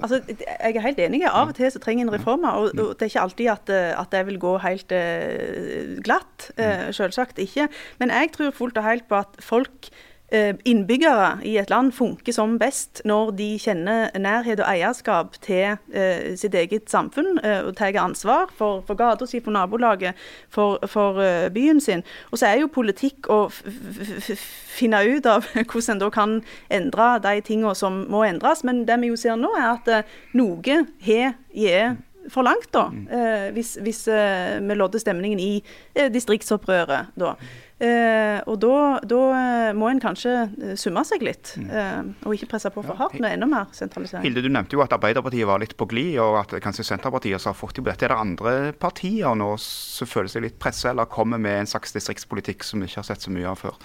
Altså, 0.00 0.20
jeg 0.28 0.76
er 0.76 0.84
helt 0.84 0.98
enig. 1.02 1.22
Av 1.28 1.50
og 1.50 1.56
til 1.58 1.70
så 1.72 1.80
trenger 1.82 2.06
en 2.06 2.12
reformer. 2.14 2.56
Og, 2.58 2.72
og 2.78 2.94
det 2.98 3.06
er 3.06 3.12
ikke 3.12 3.24
alltid 3.26 3.50
at, 3.52 3.72
eh, 3.74 3.92
at 4.00 4.10
det 4.14 4.24
vil 4.30 4.38
gå 4.42 4.54
helt 4.64 4.92
eh, 4.94 5.96
glatt. 6.04 6.50
Eh, 6.56 6.88
selvsagt 6.96 7.40
ikke. 7.42 7.68
Men 8.00 8.14
jeg 8.14 8.32
tror 8.36 8.54
fullt 8.56 8.78
og 8.80 8.86
helt 8.88 9.08
på 9.10 9.18
at 9.20 9.38
folk 9.44 9.90
eh, 9.90 10.07
Innbyggere 10.28 11.38
i 11.48 11.54
et 11.56 11.70
land 11.70 11.92
funker 11.96 12.34
som 12.36 12.58
best 12.60 13.00
når 13.08 13.30
de 13.38 13.46
kjenner 13.56 14.10
nærhet 14.20 14.60
og 14.60 14.68
eierskap 14.68 15.38
til 15.40 15.78
eh, 15.88 16.34
sitt 16.36 16.52
eget 16.52 16.90
samfunn 16.92 17.38
eh, 17.40 17.62
og 17.64 17.78
tar 17.78 17.96
ansvar 17.96 18.50
for, 18.52 18.82
for 18.84 18.98
gata 18.98 19.24
si, 19.24 19.40
for 19.40 19.56
nabolaget, 19.56 20.18
for, 20.52 20.84
for 20.84 21.16
eh, 21.24 21.48
byen 21.54 21.80
sin. 21.80 22.04
Og 22.30 22.42
så 22.42 22.50
er 22.50 22.60
jo 22.60 22.68
politikk 22.68 23.30
å 23.32 23.46
finne 23.48 25.00
ut 25.08 25.28
av 25.32 25.48
hvordan 25.70 25.94
en 25.94 26.02
da 26.02 26.10
kan 26.12 26.34
endre 26.68 27.08
de 27.24 27.40
tingene 27.48 27.72
som 27.78 28.04
må 28.12 28.26
endres. 28.28 28.66
Men 28.68 28.84
det 28.84 29.00
vi 29.00 29.08
jo 29.08 29.16
ser 29.16 29.40
nå, 29.40 29.54
er 29.56 29.70
at 29.78 29.88
eh, 29.88 30.18
noe 30.36 30.82
har 31.08 31.32
gitt 31.56 32.04
for 32.28 32.44
langt, 32.44 32.68
da. 32.74 32.88
Eh, 33.10 33.48
hvis 33.52 33.78
hvis 33.82 34.08
eh, 34.08 34.58
vi 34.60 34.76
lodder 34.76 35.00
stemningen 35.00 35.40
i 35.40 35.62
eh, 35.94 36.12
distriktsopprøret, 36.12 37.14
da. 37.16 37.34
Eh, 37.78 38.40
og 38.50 38.56
da, 38.58 38.98
eh, 39.06 39.72
må 39.78 39.86
en 39.86 40.00
kanskje 40.02 40.32
eh, 40.48 40.72
summe 40.74 41.04
seg 41.06 41.22
litt, 41.22 41.52
eh, 41.62 42.00
og 42.26 42.34
ikke 42.34 42.48
presse 42.50 42.72
på 42.74 42.82
for 42.82 42.98
hardt 42.98 43.20
med 43.22 43.36
enda 43.36 43.46
mer 43.46 43.68
sentralisering. 43.76 44.26
Hilde, 44.26 44.42
du 44.42 44.50
nevnte 44.50 44.74
jo 44.74 44.82
at 44.82 44.96
Arbeiderpartiet 44.96 45.46
var 45.46 45.62
litt 45.62 45.76
på 45.78 45.86
glid, 45.86 46.16
og 46.24 46.40
at 46.40 46.56
kanskje 46.64 46.88
Senterpartiet 46.88 47.46
har 47.46 47.54
fått 47.54 47.76
til 47.78 47.86
på 47.86 47.92
dette. 47.92 48.08
Er 48.08 48.16
det 48.16 48.18
andre 48.18 48.54
partier 48.74 49.38
nå 49.38 49.52
som 49.62 50.10
føler 50.10 50.32
seg 50.32 50.48
litt 50.48 50.58
presset, 50.58 50.90
eller 50.90 51.06
kommer 51.06 51.38
med 51.38 51.60
en 51.60 51.70
slags 51.70 51.94
distriktspolitikk 51.94 52.66
som 52.66 52.82
vi 52.82 52.90
ikke 52.90 53.04
har 53.04 53.10
sett 53.12 53.28
så 53.28 53.34
mye 53.34 53.46
av 53.52 53.62
før? 53.62 53.78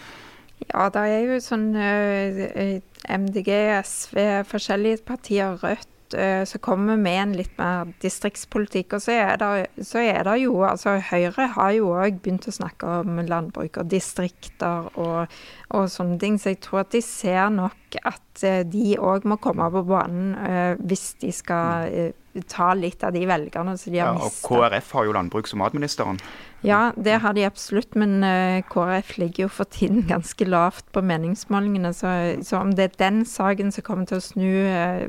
Ja, 0.64 0.88
det 0.94 1.06
er 1.14 1.26
jo 1.28 1.40
sånn 1.44 1.70
eh, 1.78 2.80
MDG, 3.14 3.52
SV, 3.84 4.20
forskjellige 4.50 5.04
partier, 5.06 5.58
Rødt, 5.62 5.93
eh, 6.14 6.44
som 6.50 6.62
kommer 6.64 7.00
med 7.00 7.20
en 7.22 7.36
litt 7.38 7.54
mer 7.60 7.92
distriktspolitikk. 8.04 8.98
Og 8.98 9.06
så 9.06 9.16
er 9.16 9.38
det, 9.42 9.86
så 9.86 10.02
er 10.04 10.24
det 10.28 10.38
jo 10.44 10.58
altså 10.68 10.98
Høyre 11.12 11.50
har 11.58 11.72
jo 11.78 11.94
òg 11.96 12.22
begynt 12.24 12.48
å 12.50 12.56
snakke 12.56 13.00
om 13.02 13.22
landbruk 13.28 13.82
og 13.82 13.92
distrikter 13.92 14.90
og, 14.94 15.34
og 15.74 15.90
sånne 15.92 16.20
ting. 16.22 16.40
Så 16.40 16.54
jeg 16.54 16.62
tror 16.66 16.84
at 16.84 16.94
de 16.96 17.04
ser 17.06 17.50
nok 17.54 17.78
at 18.02 18.44
eh, 18.46 18.62
de 18.66 18.96
òg 18.98 19.28
må 19.30 19.38
komme 19.42 19.68
på 19.74 19.84
banen 19.88 20.34
eh, 20.40 20.82
hvis 20.82 21.14
de 21.22 21.30
skal 21.36 21.90
eh, 21.92 22.42
ta 22.50 22.72
litt 22.74 23.04
av 23.06 23.14
de 23.14 23.22
velgerne 23.30 23.76
som 23.78 23.94
de 23.94 24.00
Ja, 24.00 24.08
har 24.10 24.24
og 24.24 24.32
mistet. 24.32 24.48
KrF 24.48 24.90
har 24.98 25.06
jo 25.06 25.14
landbruks- 25.14 25.54
og 25.54 25.62
matministeren. 25.62 26.22
Ja, 26.66 26.82
det 26.96 27.20
har 27.22 27.36
de 27.38 27.46
absolutt, 27.46 27.94
men 28.00 28.24
KrF 28.72 29.18
ligger 29.22 29.46
jo 29.46 29.52
for 29.54 29.70
tiden 29.70 30.08
ganske 30.14 30.48
lavt 30.48 30.90
på 30.96 31.04
meningsmålingene. 31.06 31.94
Så, 31.94 32.10
så 32.42 32.64
om 32.64 32.74
det 32.74 32.88
er 32.88 33.00
den 33.04 33.22
saken 33.30 33.70
som 33.76 33.86
kommer 33.86 34.10
til 34.10 34.18
å 34.18 34.26
snu 34.26 34.50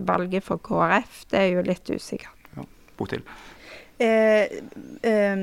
valget 0.04 0.44
for 0.44 0.60
KrF, 0.60 1.24
det 1.32 1.40
er 1.40 1.50
jo 1.54 1.64
litt 1.64 1.88
usikkert. 1.88 2.30
Botil. 2.98 3.24
Eh, 3.98 4.42
eh, 5.02 5.36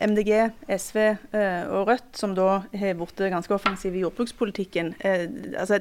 MDG, 0.00 0.50
SV 0.68 0.96
eh, 0.98 1.66
og 1.70 1.86
Rødt, 1.86 2.16
som 2.18 2.32
da 2.34 2.64
har 2.74 2.96
blitt 2.98 3.20
ganske 3.30 3.54
offensive 3.54 3.94
i 3.94 4.00
jordbrukspolitikken. 4.02 4.94
Eh, 4.98 5.28
altså, 5.54 5.78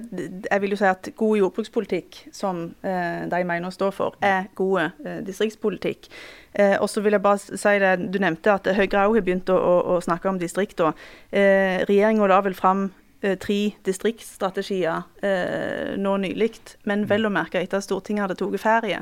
jeg 0.51 0.61
vil 0.61 0.75
jo 0.75 0.77
si 0.77 0.85
at 0.85 1.09
god 1.17 1.37
jordbrukspolitikk, 1.39 2.27
som 2.31 2.75
eh, 2.85 3.25
de 3.31 3.39
mener 3.41 3.71
å 3.71 3.73
stå 3.73 3.89
for, 3.95 4.19
er 4.21 4.51
god 4.55 4.83
eh, 4.85 5.23
distriktspolitikk. 5.25 6.11
Og 6.55 6.87
så 6.87 7.01
vil 7.03 7.11
jeg 7.11 7.19
bare 7.19 7.59
si 7.59 7.71
det, 7.83 7.89
Du 8.13 8.15
nevnte 8.23 8.53
at 8.53 8.69
Høyre 8.77 9.01
òg 9.09 9.17
har 9.17 9.23
begynt 9.25 9.49
å, 9.51 9.57
å, 9.59 9.73
å 9.91 9.95
snakke 9.99 10.29
om 10.29 10.37
distriktene. 10.39 10.93
Eh, 11.27 11.83
Regjeringa 11.89 12.29
la 12.31 12.37
vel 12.45 12.55
fram 12.55 12.93
tre 13.41 13.73
distriktsstrategier 13.83 15.97
nå 15.97 16.13
nylig, 16.21 16.61
men 16.85 17.07
vel 17.09 17.25
å 17.25 17.33
merke 17.33 17.59
etter 17.59 17.81
at 17.81 17.87
Stortinget 17.87 18.27
hadde 18.27 18.37
tatt 18.39 18.61
ferie. 18.61 19.01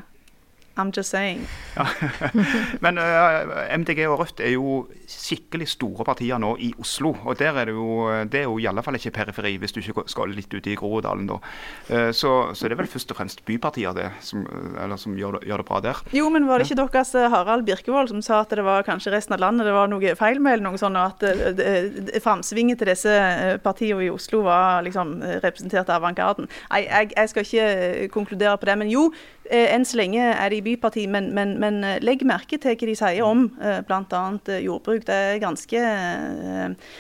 I'm 0.78 0.92
just 0.98 1.10
saying. 1.14 1.48
Men 2.84 2.98
uh, 2.98 3.78
MDG 3.78 4.08
og 4.10 4.20
Rødt 4.24 4.40
er 4.42 4.56
jo 4.56 4.88
skikkelig 5.10 5.68
store 5.76 6.06
partier 6.08 6.40
nå 6.42 6.56
i 6.66 6.72
Oslo. 6.82 7.12
Og 7.26 7.38
der 7.40 7.54
er 7.62 7.70
det 7.70 7.76
jo, 7.76 8.08
det 8.32 8.40
er 8.42 8.48
jo 8.48 8.58
i 8.58 8.66
alle 8.70 8.82
fall 8.86 8.98
ikke 8.98 9.12
periferi, 9.14 9.56
hvis 9.62 9.76
du 9.76 9.82
ikke 9.84 10.06
skal 10.10 10.34
litt 10.34 10.54
ut 10.54 10.68
i 10.72 10.76
Groruddalen 10.80 11.28
da. 11.30 11.38
Uh, 11.92 12.10
så, 12.16 12.32
så 12.58 12.66
det 12.70 12.78
er 12.78 12.82
vel 12.84 12.90
først 12.90 13.14
og 13.14 13.20
fremst 13.20 13.44
bypartier 13.46 13.94
det, 13.98 14.08
som, 14.26 14.46
eh, 14.48 14.84
eller 14.84 14.98
som 15.02 15.14
gjør, 15.18 15.38
det, 15.38 15.48
gjør 15.52 15.62
det 15.64 15.68
bra 15.70 15.82
der. 15.86 16.02
Jo, 16.16 16.30
men 16.34 16.48
var 16.50 16.62
det 16.64 16.70
ikke 16.72 16.80
deres 16.82 17.14
eh, 17.20 17.30
Harald 17.34 17.66
Birkevold 17.68 18.10
som 18.10 18.24
sa 18.26 18.42
at 18.44 18.54
det 18.58 18.66
var 18.66 18.86
kanskje 18.88 19.14
resten 19.14 19.36
av 19.38 19.44
landet 19.44 19.68
det 19.70 19.76
var 19.76 19.92
noe 19.92 20.16
feil 20.20 20.42
med, 20.42 20.58
eller 20.58 20.68
noe 20.72 20.82
sånt, 20.82 20.98
og 20.98 21.14
at 21.14 21.28
eh, 21.30 21.54
det- 21.60 22.22
framsvinget 22.24 22.80
til 22.82 22.90
disse 22.94 23.14
eh, 23.14 23.58
partiene 23.64 24.08
i 24.08 24.10
Oslo 24.14 24.42
var 24.48 24.82
liksom 24.88 25.18
eh, 25.22 25.38
representert 25.44 25.90
av 25.92 26.02
avantgarden? 26.02 26.50
Jeg, 26.72 26.88
jeg, 26.90 27.12
jeg 27.18 27.32
skal 27.34 27.48
ikke 27.48 27.70
eh, 27.70 28.10
konkludere 28.14 28.58
på 28.58 28.70
det. 28.70 28.78
Men 28.82 28.92
jo, 28.92 29.08
eh, 29.50 29.70
enn 29.76 29.86
så 29.88 30.00
lenge 30.00 30.24
er 30.34 30.54
de 30.54 30.63
byparti, 30.66 31.08
men, 31.12 31.32
men, 31.36 31.58
men 31.62 31.82
eh, 31.88 32.00
legg 32.04 32.26
merke 32.28 32.60
til 32.62 32.78
hva 32.78 32.90
de 32.90 32.96
sier 33.00 33.26
om 33.28 33.48
eh, 33.62 33.82
bl.a. 33.88 34.24
jordbruk. 34.64 35.06
Det 35.08 35.18
er 35.18 35.44
ganske 35.44 35.84
eh, 35.84 36.94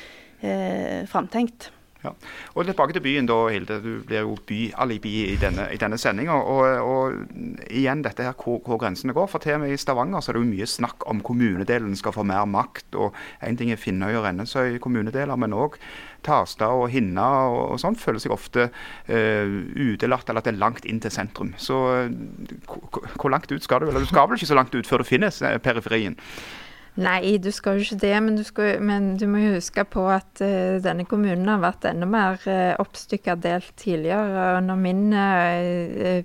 eh, 0.44 1.00
framtenkt. 1.10 1.72
Ja. 2.04 2.12
Og 2.54 2.68
tilbake 2.68 2.96
til 2.96 3.04
byen, 3.04 3.28
da, 3.30 3.38
Hilde. 3.54 3.80
Du 3.84 3.92
blir 4.04 4.26
jo 4.26 4.36
byalibi 4.48 5.14
i 5.32 5.38
denne, 5.40 5.70
i 5.72 5.80
denne 5.80 5.98
sendinga. 6.02 6.36
Og, 6.36 6.64
og 6.84 7.68
igjen 7.72 8.04
dette 8.04 8.26
her 8.28 8.36
hvor, 8.36 8.60
hvor 8.66 8.82
grensene 8.82 9.16
går. 9.16 9.30
For 9.32 9.44
til 9.44 9.58
og 9.58 9.64
med 9.64 9.76
i 9.76 9.80
Stavanger 9.80 10.24
så 10.24 10.32
er 10.32 10.38
det 10.40 10.44
jo 10.44 10.52
mye 10.52 10.70
snakk 10.70 11.08
om 11.10 11.24
kommunedelen 11.24 11.96
skal 12.00 12.16
få 12.16 12.26
mer 12.28 12.46
makt. 12.50 12.90
Og 13.00 13.16
én 13.44 13.60
ting 13.60 13.72
er 13.72 13.80
Finnøy 13.80 14.18
og 14.18 14.26
Rennesøy 14.28 14.82
kommunedeler, 14.84 15.40
men 15.40 15.56
òg 15.56 15.80
Tarstad 16.24 16.72
og 16.72 16.90
Hinna 16.94 17.28
og, 17.52 17.62
og 17.74 17.80
sånn 17.82 17.98
føler 18.00 18.24
seg 18.24 18.34
ofte 18.36 18.70
uh, 18.70 19.56
utelatt, 19.76 20.30
eller 20.30 20.44
at 20.44 20.48
det 20.48 20.54
er 20.56 20.62
langt 20.62 20.88
inn 20.90 21.02
til 21.04 21.14
sentrum. 21.14 21.54
Så 21.60 21.80
uh, 22.08 22.76
hvor 23.18 23.34
langt 23.34 23.52
ut 23.52 23.64
skal 23.64 23.84
du? 23.84 23.92
Eller 23.92 24.04
du 24.04 24.12
skal 24.12 24.30
vel 24.30 24.40
ikke 24.40 24.52
så 24.54 24.60
langt 24.60 24.76
ut 24.76 24.90
før 24.90 25.04
du 25.04 25.08
finner 25.08 25.34
eh, 25.44 25.60
periferien? 25.64 26.18
Nei, 26.94 27.38
du 27.42 27.50
skal 27.50 27.80
jo 27.80 27.88
ikke 27.88 28.02
det, 28.04 28.14
men 28.22 28.36
du, 28.38 28.44
skal, 28.46 28.76
men 28.86 29.14
du 29.18 29.26
må 29.30 29.42
huske 29.56 29.86
på 29.90 30.04
at 30.14 30.44
uh, 30.46 30.78
denne 30.84 31.08
kommunen 31.10 31.50
har 31.50 31.64
vært 31.64 31.88
enda 31.90 32.06
mer 32.06 32.38
uh, 32.46 32.76
oppstykka 32.84 33.34
delt 33.42 33.72
tidligere. 33.82 34.58
Og 34.58 34.68
når 34.68 34.82
min 34.84 35.08
uh, 35.14 36.22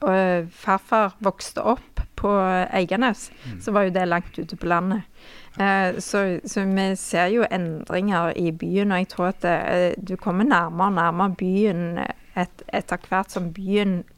uh, 0.00 0.48
farfar 0.64 1.18
vokste 1.20 1.64
opp 1.76 2.04
på 2.16 2.32
Eiganes, 2.72 3.28
så 3.60 3.74
var 3.76 3.84
jo 3.84 3.92
det 3.98 4.08
langt 4.08 4.38
ute 4.40 4.56
på 4.56 4.70
landet. 4.72 5.04
Eh, 5.60 5.98
så, 5.98 6.40
så 6.44 6.64
vi 6.64 6.96
ser 6.96 7.26
jo 7.26 7.44
endringer 7.50 8.32
i 8.36 8.52
byen, 8.52 8.92
og 8.92 8.98
jeg 8.98 9.08
tror 9.08 9.26
at 9.26 9.42
det, 9.42 9.94
du 10.08 10.16
kommer 10.16 10.44
nærmere 10.44 10.86
og 10.86 10.92
nærmere 10.92 11.34
byen 11.38 11.98
et, 12.36 12.64
etter 12.68 13.00
hvert 13.08 13.32
som 13.32 13.52
byen 13.56 13.98
eh, 13.98 14.15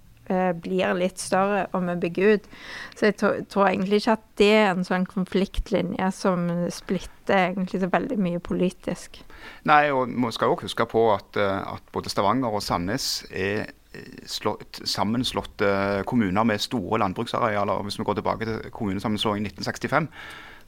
blir 0.63 0.95
litt 0.99 1.21
større 1.23 1.67
og 1.73 1.87
vi 1.89 1.97
bygger 2.07 2.35
ut. 2.35 2.49
Så 2.97 3.11
jeg 3.11 3.17
tror, 3.21 3.67
egentlig 3.67 4.03
ikke 4.03 4.17
at 4.19 4.27
det 4.41 4.51
er 4.57 4.69
en 4.73 4.87
sånn 4.87 5.07
konfliktlinje 5.09 6.11
som 6.15 6.47
splitter 6.75 7.51
egentlig 7.51 7.83
så 7.83 7.91
veldig 7.93 8.19
mye 8.21 8.43
politisk. 8.43 9.21
Nei, 9.69 9.89
og 9.95 10.11
man 10.11 10.35
skal 10.35 10.53
også 10.53 10.69
huske 10.69 10.87
på 10.91 11.09
at, 11.15 11.37
eh, 11.39 11.75
at 11.75 11.93
både 11.95 12.11
Stavanger 12.13 12.55
og 12.55 12.65
Sandnes 12.65 13.25
er 13.31 13.69
eh, 13.95 14.27
slått, 14.27 14.83
sammenslåtte 14.85 16.05
kommuner 16.09 16.47
med 16.49 16.63
store 16.63 17.01
landbruksarealer. 17.05 17.83
Hvis 17.87 17.99
vi 17.99 18.07
går 18.09 18.21
tilbake 18.21 18.49
til 18.49 18.71
kommunesammenslåingen 18.75 19.47
i 19.47 19.55
1965, 19.55 20.11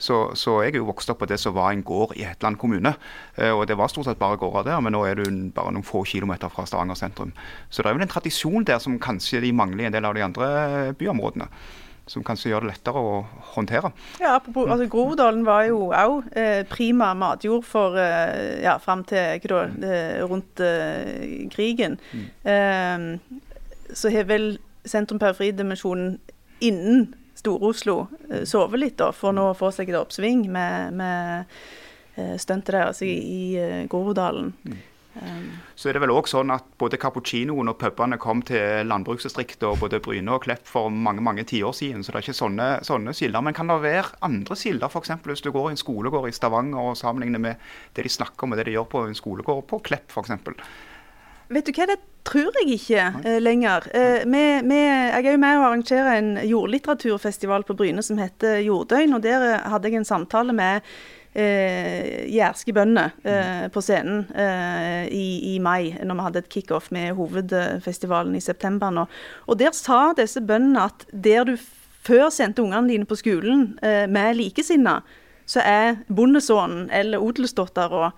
så, 0.00 0.30
så 0.38 0.57
jeg 0.64 0.73
er 0.73 0.80
jo 0.80 0.88
vokst 0.88 1.11
opp 1.12 1.21
på 1.21 1.28
det 1.28 1.37
som 1.42 1.52
var 1.57 1.75
en 1.75 1.83
gård 1.85 2.14
i 2.16 2.25
Hetland 2.25 2.57
kommune. 2.61 2.95
Eh, 3.37 3.52
og 3.52 3.66
det 3.69 3.76
var 3.76 3.92
stort 3.92 4.09
sett 4.09 4.21
bare 4.21 4.38
gårder 4.40 4.71
der, 4.71 4.80
men 4.80 4.97
nå 4.97 5.04
er 5.04 5.21
du 5.21 5.26
bare 5.52 5.75
noen 5.76 5.85
få 5.85 6.02
kilometer 6.09 6.49
fra 6.52 6.64
Stavanger 6.69 6.97
sentrum. 6.97 7.35
Så 7.69 7.85
det 7.85 7.90
er 7.90 7.99
vel 7.99 8.07
en 8.07 8.14
tradisjon 8.14 8.64
der 8.64 8.80
som 8.80 8.97
kanskje 9.02 9.42
de 9.45 9.52
mangler 9.52 9.85
i 9.85 9.90
en 9.90 9.97
del 9.99 10.09
av 10.09 10.16
de 10.16 10.25
andre 10.25 10.49
byområdene. 10.97 11.50
Som 12.11 12.25
kanskje 12.26 12.50
gjør 12.50 12.64
det 12.64 12.73
lettere 12.73 13.04
å 13.04 13.12
håndtere. 13.52 13.92
Ja, 14.19 14.33
apropos, 14.40 14.66
altså 14.73 14.88
Groruddalen 14.90 15.45
var 15.47 15.69
jo 15.69 15.92
òg 15.92 16.33
eh, 16.33 16.64
prima 16.66 17.12
matjord 17.14 17.69
for 17.69 18.00
eh, 18.00 18.64
ja, 18.64 18.78
fram 18.83 19.04
til 19.07 19.37
hva 19.45 19.61
da, 19.76 19.92
eh, 19.92 20.19
rundt 20.25 20.64
eh, 20.64 21.45
krigen. 21.52 22.00
Eh, 22.42 23.07
så 23.92 24.11
har 24.16 24.26
vel 24.33 24.54
sentrum-periferi-dimensjonen 24.88 26.16
innen 26.64 27.11
Stor-Oslo 27.40 27.97
sove 28.49 28.80
litt, 28.80 28.99
da, 29.00 29.11
for 29.16 29.35
nå 29.37 29.50
å 29.50 29.56
få 29.59 29.73
seg 29.75 29.90
et 29.90 29.99
oppsving 30.00 30.47
med, 30.52 31.00
med 31.00 31.50
eh, 32.16 32.37
stuntet 32.40 32.76
deres 32.76 33.02
i, 33.06 33.11
i 33.11 33.42
eh, 33.59 33.82
Groruddalen. 33.90 34.52
Um, 35.14 35.59
Så 35.75 35.88
er 35.90 35.97
det 35.97 36.04
vel 36.04 36.12
også 36.14 36.38
sånn 36.38 36.52
at 36.54 36.66
både 36.78 36.99
cappuccinoen 37.00 37.73
og 37.73 37.78
pubene 37.80 38.18
kom 38.23 38.44
til 38.47 38.87
landbruksdistriktet 38.87 39.64
og 39.66 39.80
både 39.82 39.99
Bryne 40.04 40.37
og 40.37 40.44
Klepp 40.44 40.68
for 40.70 40.92
mange 40.92 41.25
mange 41.25 41.42
tiår 41.50 41.75
siden. 41.75 42.04
Så 42.04 42.12
det 42.12 42.20
er 42.20 42.26
ikke 42.28 42.38
sånne, 42.38 42.68
sånne 42.87 43.14
kilder. 43.18 43.42
Men 43.42 43.56
kan 43.56 43.73
det 43.73 43.80
være 43.82 44.20
andre 44.26 44.59
kilder, 44.61 44.87
f.eks. 44.87 45.16
hvis 45.26 45.42
du 45.42 45.50
går 45.54 45.70
i 45.70 45.75
en 45.75 45.82
skolegård 45.82 46.30
i 46.30 46.37
Stavanger 46.37 46.92
og 46.92 47.00
sammenligner 47.00 47.42
med 47.42 47.66
det 47.97 48.06
de 48.06 48.14
snakker 48.14 48.47
om 48.47 48.54
og 48.54 48.61
det 48.61 48.68
de 48.70 48.76
gjør 48.78 48.87
på 48.92 49.02
en 49.09 49.18
skolegård 49.18 49.66
på 49.73 49.82
Klepp 49.90 50.14
f.eks.? 50.14 50.38
Vet 51.50 51.66
du 51.66 51.75
hva, 51.75 51.90
det 51.90 51.99
tror 52.26 52.56
jeg 52.60 52.76
ikke 52.76 53.04
eh, 53.24 53.38
lenger. 53.42 53.86
Eh, 53.96 54.26
vi, 54.28 54.42
vi, 54.66 54.80
jeg 54.80 55.24
er 55.24 55.34
jo 55.34 55.40
med 55.40 55.58
å 55.58 55.64
arrangere 55.68 56.16
en 56.18 56.34
jordlitteraturfestival 56.46 57.64
på 57.66 57.76
Bryne 57.78 58.04
som 58.04 58.20
heter 58.20 58.60
Jorddøgn. 58.64 59.16
og 59.16 59.24
Der 59.24 59.46
eh, 59.46 59.70
hadde 59.72 59.90
jeg 59.90 60.00
en 60.00 60.08
samtale 60.08 60.54
med 60.56 60.84
eh, 61.34 62.26
jærske 62.30 62.74
bønder 62.76 63.14
eh, 63.24 63.66
på 63.72 63.82
scenen 63.84 64.26
eh, 64.34 65.06
i, 65.08 65.26
i 65.54 65.58
mai, 65.62 65.94
når 66.04 66.18
vi 66.18 66.26
hadde 66.28 66.42
et 66.44 66.50
kickoff 66.52 66.90
med 66.94 67.14
hovedfestivalen 67.18 68.36
i 68.36 68.44
september. 68.44 68.90
nå. 68.94 69.06
Og 69.46 69.58
Der 69.58 69.72
sa 69.76 70.10
disse 70.18 70.42
bøndene 70.44 70.88
at 70.90 71.06
der 71.12 71.48
du 71.48 71.56
før 72.04 72.28
sendte 72.32 72.62
ungene 72.64 72.88
dine 72.88 73.08
på 73.08 73.18
skolen 73.18 73.78
eh, 73.82 74.06
med 74.08 74.36
likesinnede, 74.38 75.00
så 75.50 75.64
er 75.66 75.96
bondesønnen 76.06 76.90
eller 76.94 77.18
odelsdattera 77.18 78.12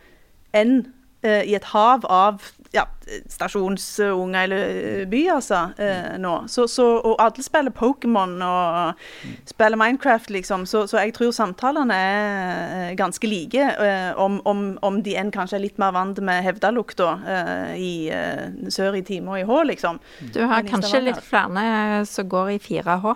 enn 0.52 0.82
i 1.23 1.54
et 1.54 1.68
hav 1.71 2.02
av 2.11 2.42
ja, 2.73 2.87
stasjonsunger 3.29 4.45
eller 4.45 4.76
eh, 5.00 5.05
by, 5.09 5.21
altså, 5.35 5.61
eh, 5.76 6.14
nå. 6.21 6.33
Så, 6.49 6.64
så, 6.69 6.87
og 7.05 7.21
alle 7.21 7.45
spiller 7.45 7.75
Pokémon 7.76 8.39
og 8.47 9.02
spiller 9.49 9.76
Minecraft, 9.76 10.30
liksom. 10.32 10.65
Så, 10.67 10.87
så 10.89 11.02
jeg 11.02 11.13
tror 11.17 11.35
samtalene 11.37 11.97
er 11.97 12.76
eh, 12.76 12.95
ganske 12.99 13.28
like, 13.28 13.67
eh, 13.76 14.11
om, 14.17 14.41
om, 14.49 14.65
om 14.82 15.02
de 15.04 15.17
enn 15.21 15.32
kanskje 15.35 15.58
er 15.61 15.67
litt 15.67 15.82
mer 15.82 15.93
vant 15.97 16.23
med 16.25 16.45
hevdalukta 16.47 17.11
eh, 17.35 17.75
i 17.76 17.93
eh, 18.13 18.49
sør 18.73 18.97
i 18.97 19.04
Time 19.06 19.35
og 19.35 19.43
i 19.43 19.47
Hå, 19.49 19.61
liksom. 19.69 20.00
Du 20.32 20.41
har 20.49 20.65
kanskje 20.69 21.04
litt 21.04 21.21
flere 21.26 22.06
som 22.08 22.28
går 22.32 22.56
i 22.56 22.58
4H, 22.63 23.15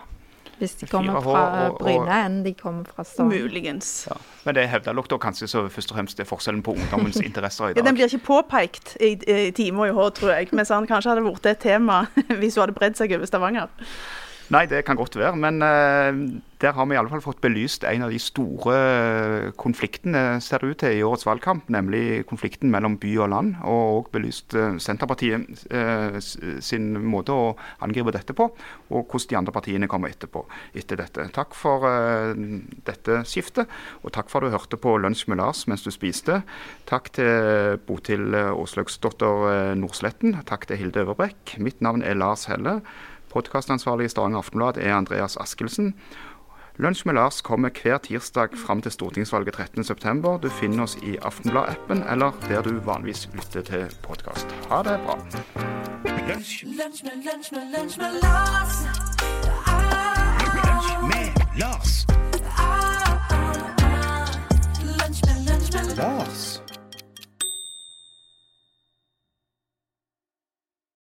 hvis 0.58 0.74
de 0.80 0.86
kommer 0.86 1.20
fra 1.20 1.42
og- 1.66 1.72
og- 1.74 1.78
Bryne 1.80 2.18
enn 2.26 2.42
de 2.44 2.52
kommer 2.54 2.84
fra 2.84 3.04
Stavanger. 3.04 3.42
Muligens. 3.42 4.06
Ja. 4.10 4.16
Men 4.44 4.54
det 4.54 4.68
hevder 4.68 4.92
lukter 4.94 5.18
kanskje 5.18 5.48
så 5.48 5.68
først 5.68 5.90
og 5.90 5.96
fremst 5.98 6.16
det 6.16 6.24
er 6.26 6.30
forskjellen 6.36 6.62
på 6.62 6.72
ungdommens 6.76 7.16
interesser 7.28 7.64
i 7.64 7.68
Ja, 7.68 7.74
dag. 7.74 7.84
Den 7.84 7.94
blir 7.94 8.06
ikke 8.08 8.24
påpekt 8.26 8.96
i, 9.00 9.12
i 9.26 9.50
Time 9.50 9.80
og 9.80 9.88
i 9.88 9.92
hår, 9.92 10.10
tror 10.10 10.32
jeg. 10.36 10.48
Mens 10.52 10.68
han 10.68 10.86
kanskje 10.86 11.10
hadde 11.14 11.24
vært 11.26 11.46
et 11.46 11.58
tema 11.60 12.06
hvis 12.40 12.54
hun 12.56 12.62
hadde 12.66 12.74
bredd 12.78 12.96
seg 12.96 13.12
over 13.12 13.26
Stavanger. 13.26 13.68
Nei, 14.54 14.66
det 14.70 14.84
kan 14.86 14.98
godt 14.98 15.16
være. 15.18 15.36
Men 15.36 15.58
uh, 15.62 16.40
der 16.62 16.72
har 16.72 16.86
vi 16.86 16.94
i 16.94 16.98
alle 17.00 17.10
fall 17.12 17.24
fått 17.24 17.42
belyst 17.44 17.84
en 17.84 18.06
av 18.06 18.12
de 18.12 18.18
store 18.22 18.76
eh, 18.76 19.48
konfliktene, 19.60 20.38
ser 20.40 20.62
det 20.62 20.70
ut 20.70 20.78
til, 20.80 20.94
i 20.96 21.02
årets 21.04 21.26
valgkamp. 21.28 21.66
Nemlig 21.72 22.24
konflikten 22.30 22.70
mellom 22.72 22.96
by 23.02 23.12
og 23.24 23.28
land. 23.34 23.56
Og 23.66 23.98
også 23.98 24.14
belyst 24.14 24.56
uh, 24.56 24.78
Senterpartiet 24.80 25.66
uh, 25.74 26.16
sin 26.64 26.94
måte 27.04 27.34
å 27.34 27.50
angripe 27.84 28.14
dette 28.14 28.36
på. 28.36 28.48
Og 28.88 29.04
hvordan 29.04 29.28
de 29.32 29.40
andre 29.42 29.56
partiene 29.56 29.90
kommer 29.90 30.14
etterpå 30.14 30.46
etter 30.78 31.02
dette. 31.02 31.26
Takk 31.34 31.56
for 31.58 31.84
dette 32.86 33.20
skiftet. 33.28 33.68
Og 34.04 34.14
takk 34.14 34.30
for 34.30 34.44
at 34.44 34.48
du 34.48 34.56
hørte 34.56 34.78
på 34.80 34.94
Lunsj 35.02 35.26
med 35.30 35.40
Lars 35.40 35.64
mens 35.70 35.84
du 35.84 35.90
spiste. 35.94 36.40
Takk 36.88 37.10
til 37.18 37.80
Botil 37.86 38.34
eh, 38.36 39.74
Nordsletten. 39.80 40.38
Takk 40.46 40.66
til 40.68 40.80
Hilde 40.80 41.04
Øverbrekk. 41.04 41.56
Mitt 41.62 41.82
navn 41.84 42.04
er 42.06 42.18
Lars 42.18 42.46
Helle. 42.50 42.80
Podkastansvarlig 43.36 44.04
i 44.04 44.08
Stavanger 44.08 44.38
Aftenblad 44.38 44.78
er 44.80 44.94
Andreas 44.94 45.36
Askelsen. 45.36 45.94
Lunsj 46.76 47.02
med 47.04 47.14
Lars 47.14 47.42
kommer 47.44 47.68
hver 47.82 47.98
tirsdag 47.98 48.56
fram 48.56 48.80
til 48.82 48.92
stortingsvalget 48.92 49.56
13.9. 49.56 50.38
Du 50.40 50.48
finner 50.48 50.86
oss 50.86 50.96
i 51.02 51.18
Aftenblad-appen 51.20 52.00
eller 52.12 52.32
der 52.48 52.62
du 52.64 52.78
vanligvis 52.80 53.28
lytter 53.34 53.60
til 53.60 53.92
podkast. 54.02 54.56
Ha 54.70 54.80
det 54.88 54.96
bra. 55.04 55.18
Lunsj 56.08 56.64
med, 56.64 58.20
Lars. 58.24 58.80
Ah. 59.66 60.00
Lunsj 60.64 60.96
med 61.12 61.60
Lars. 61.60 62.06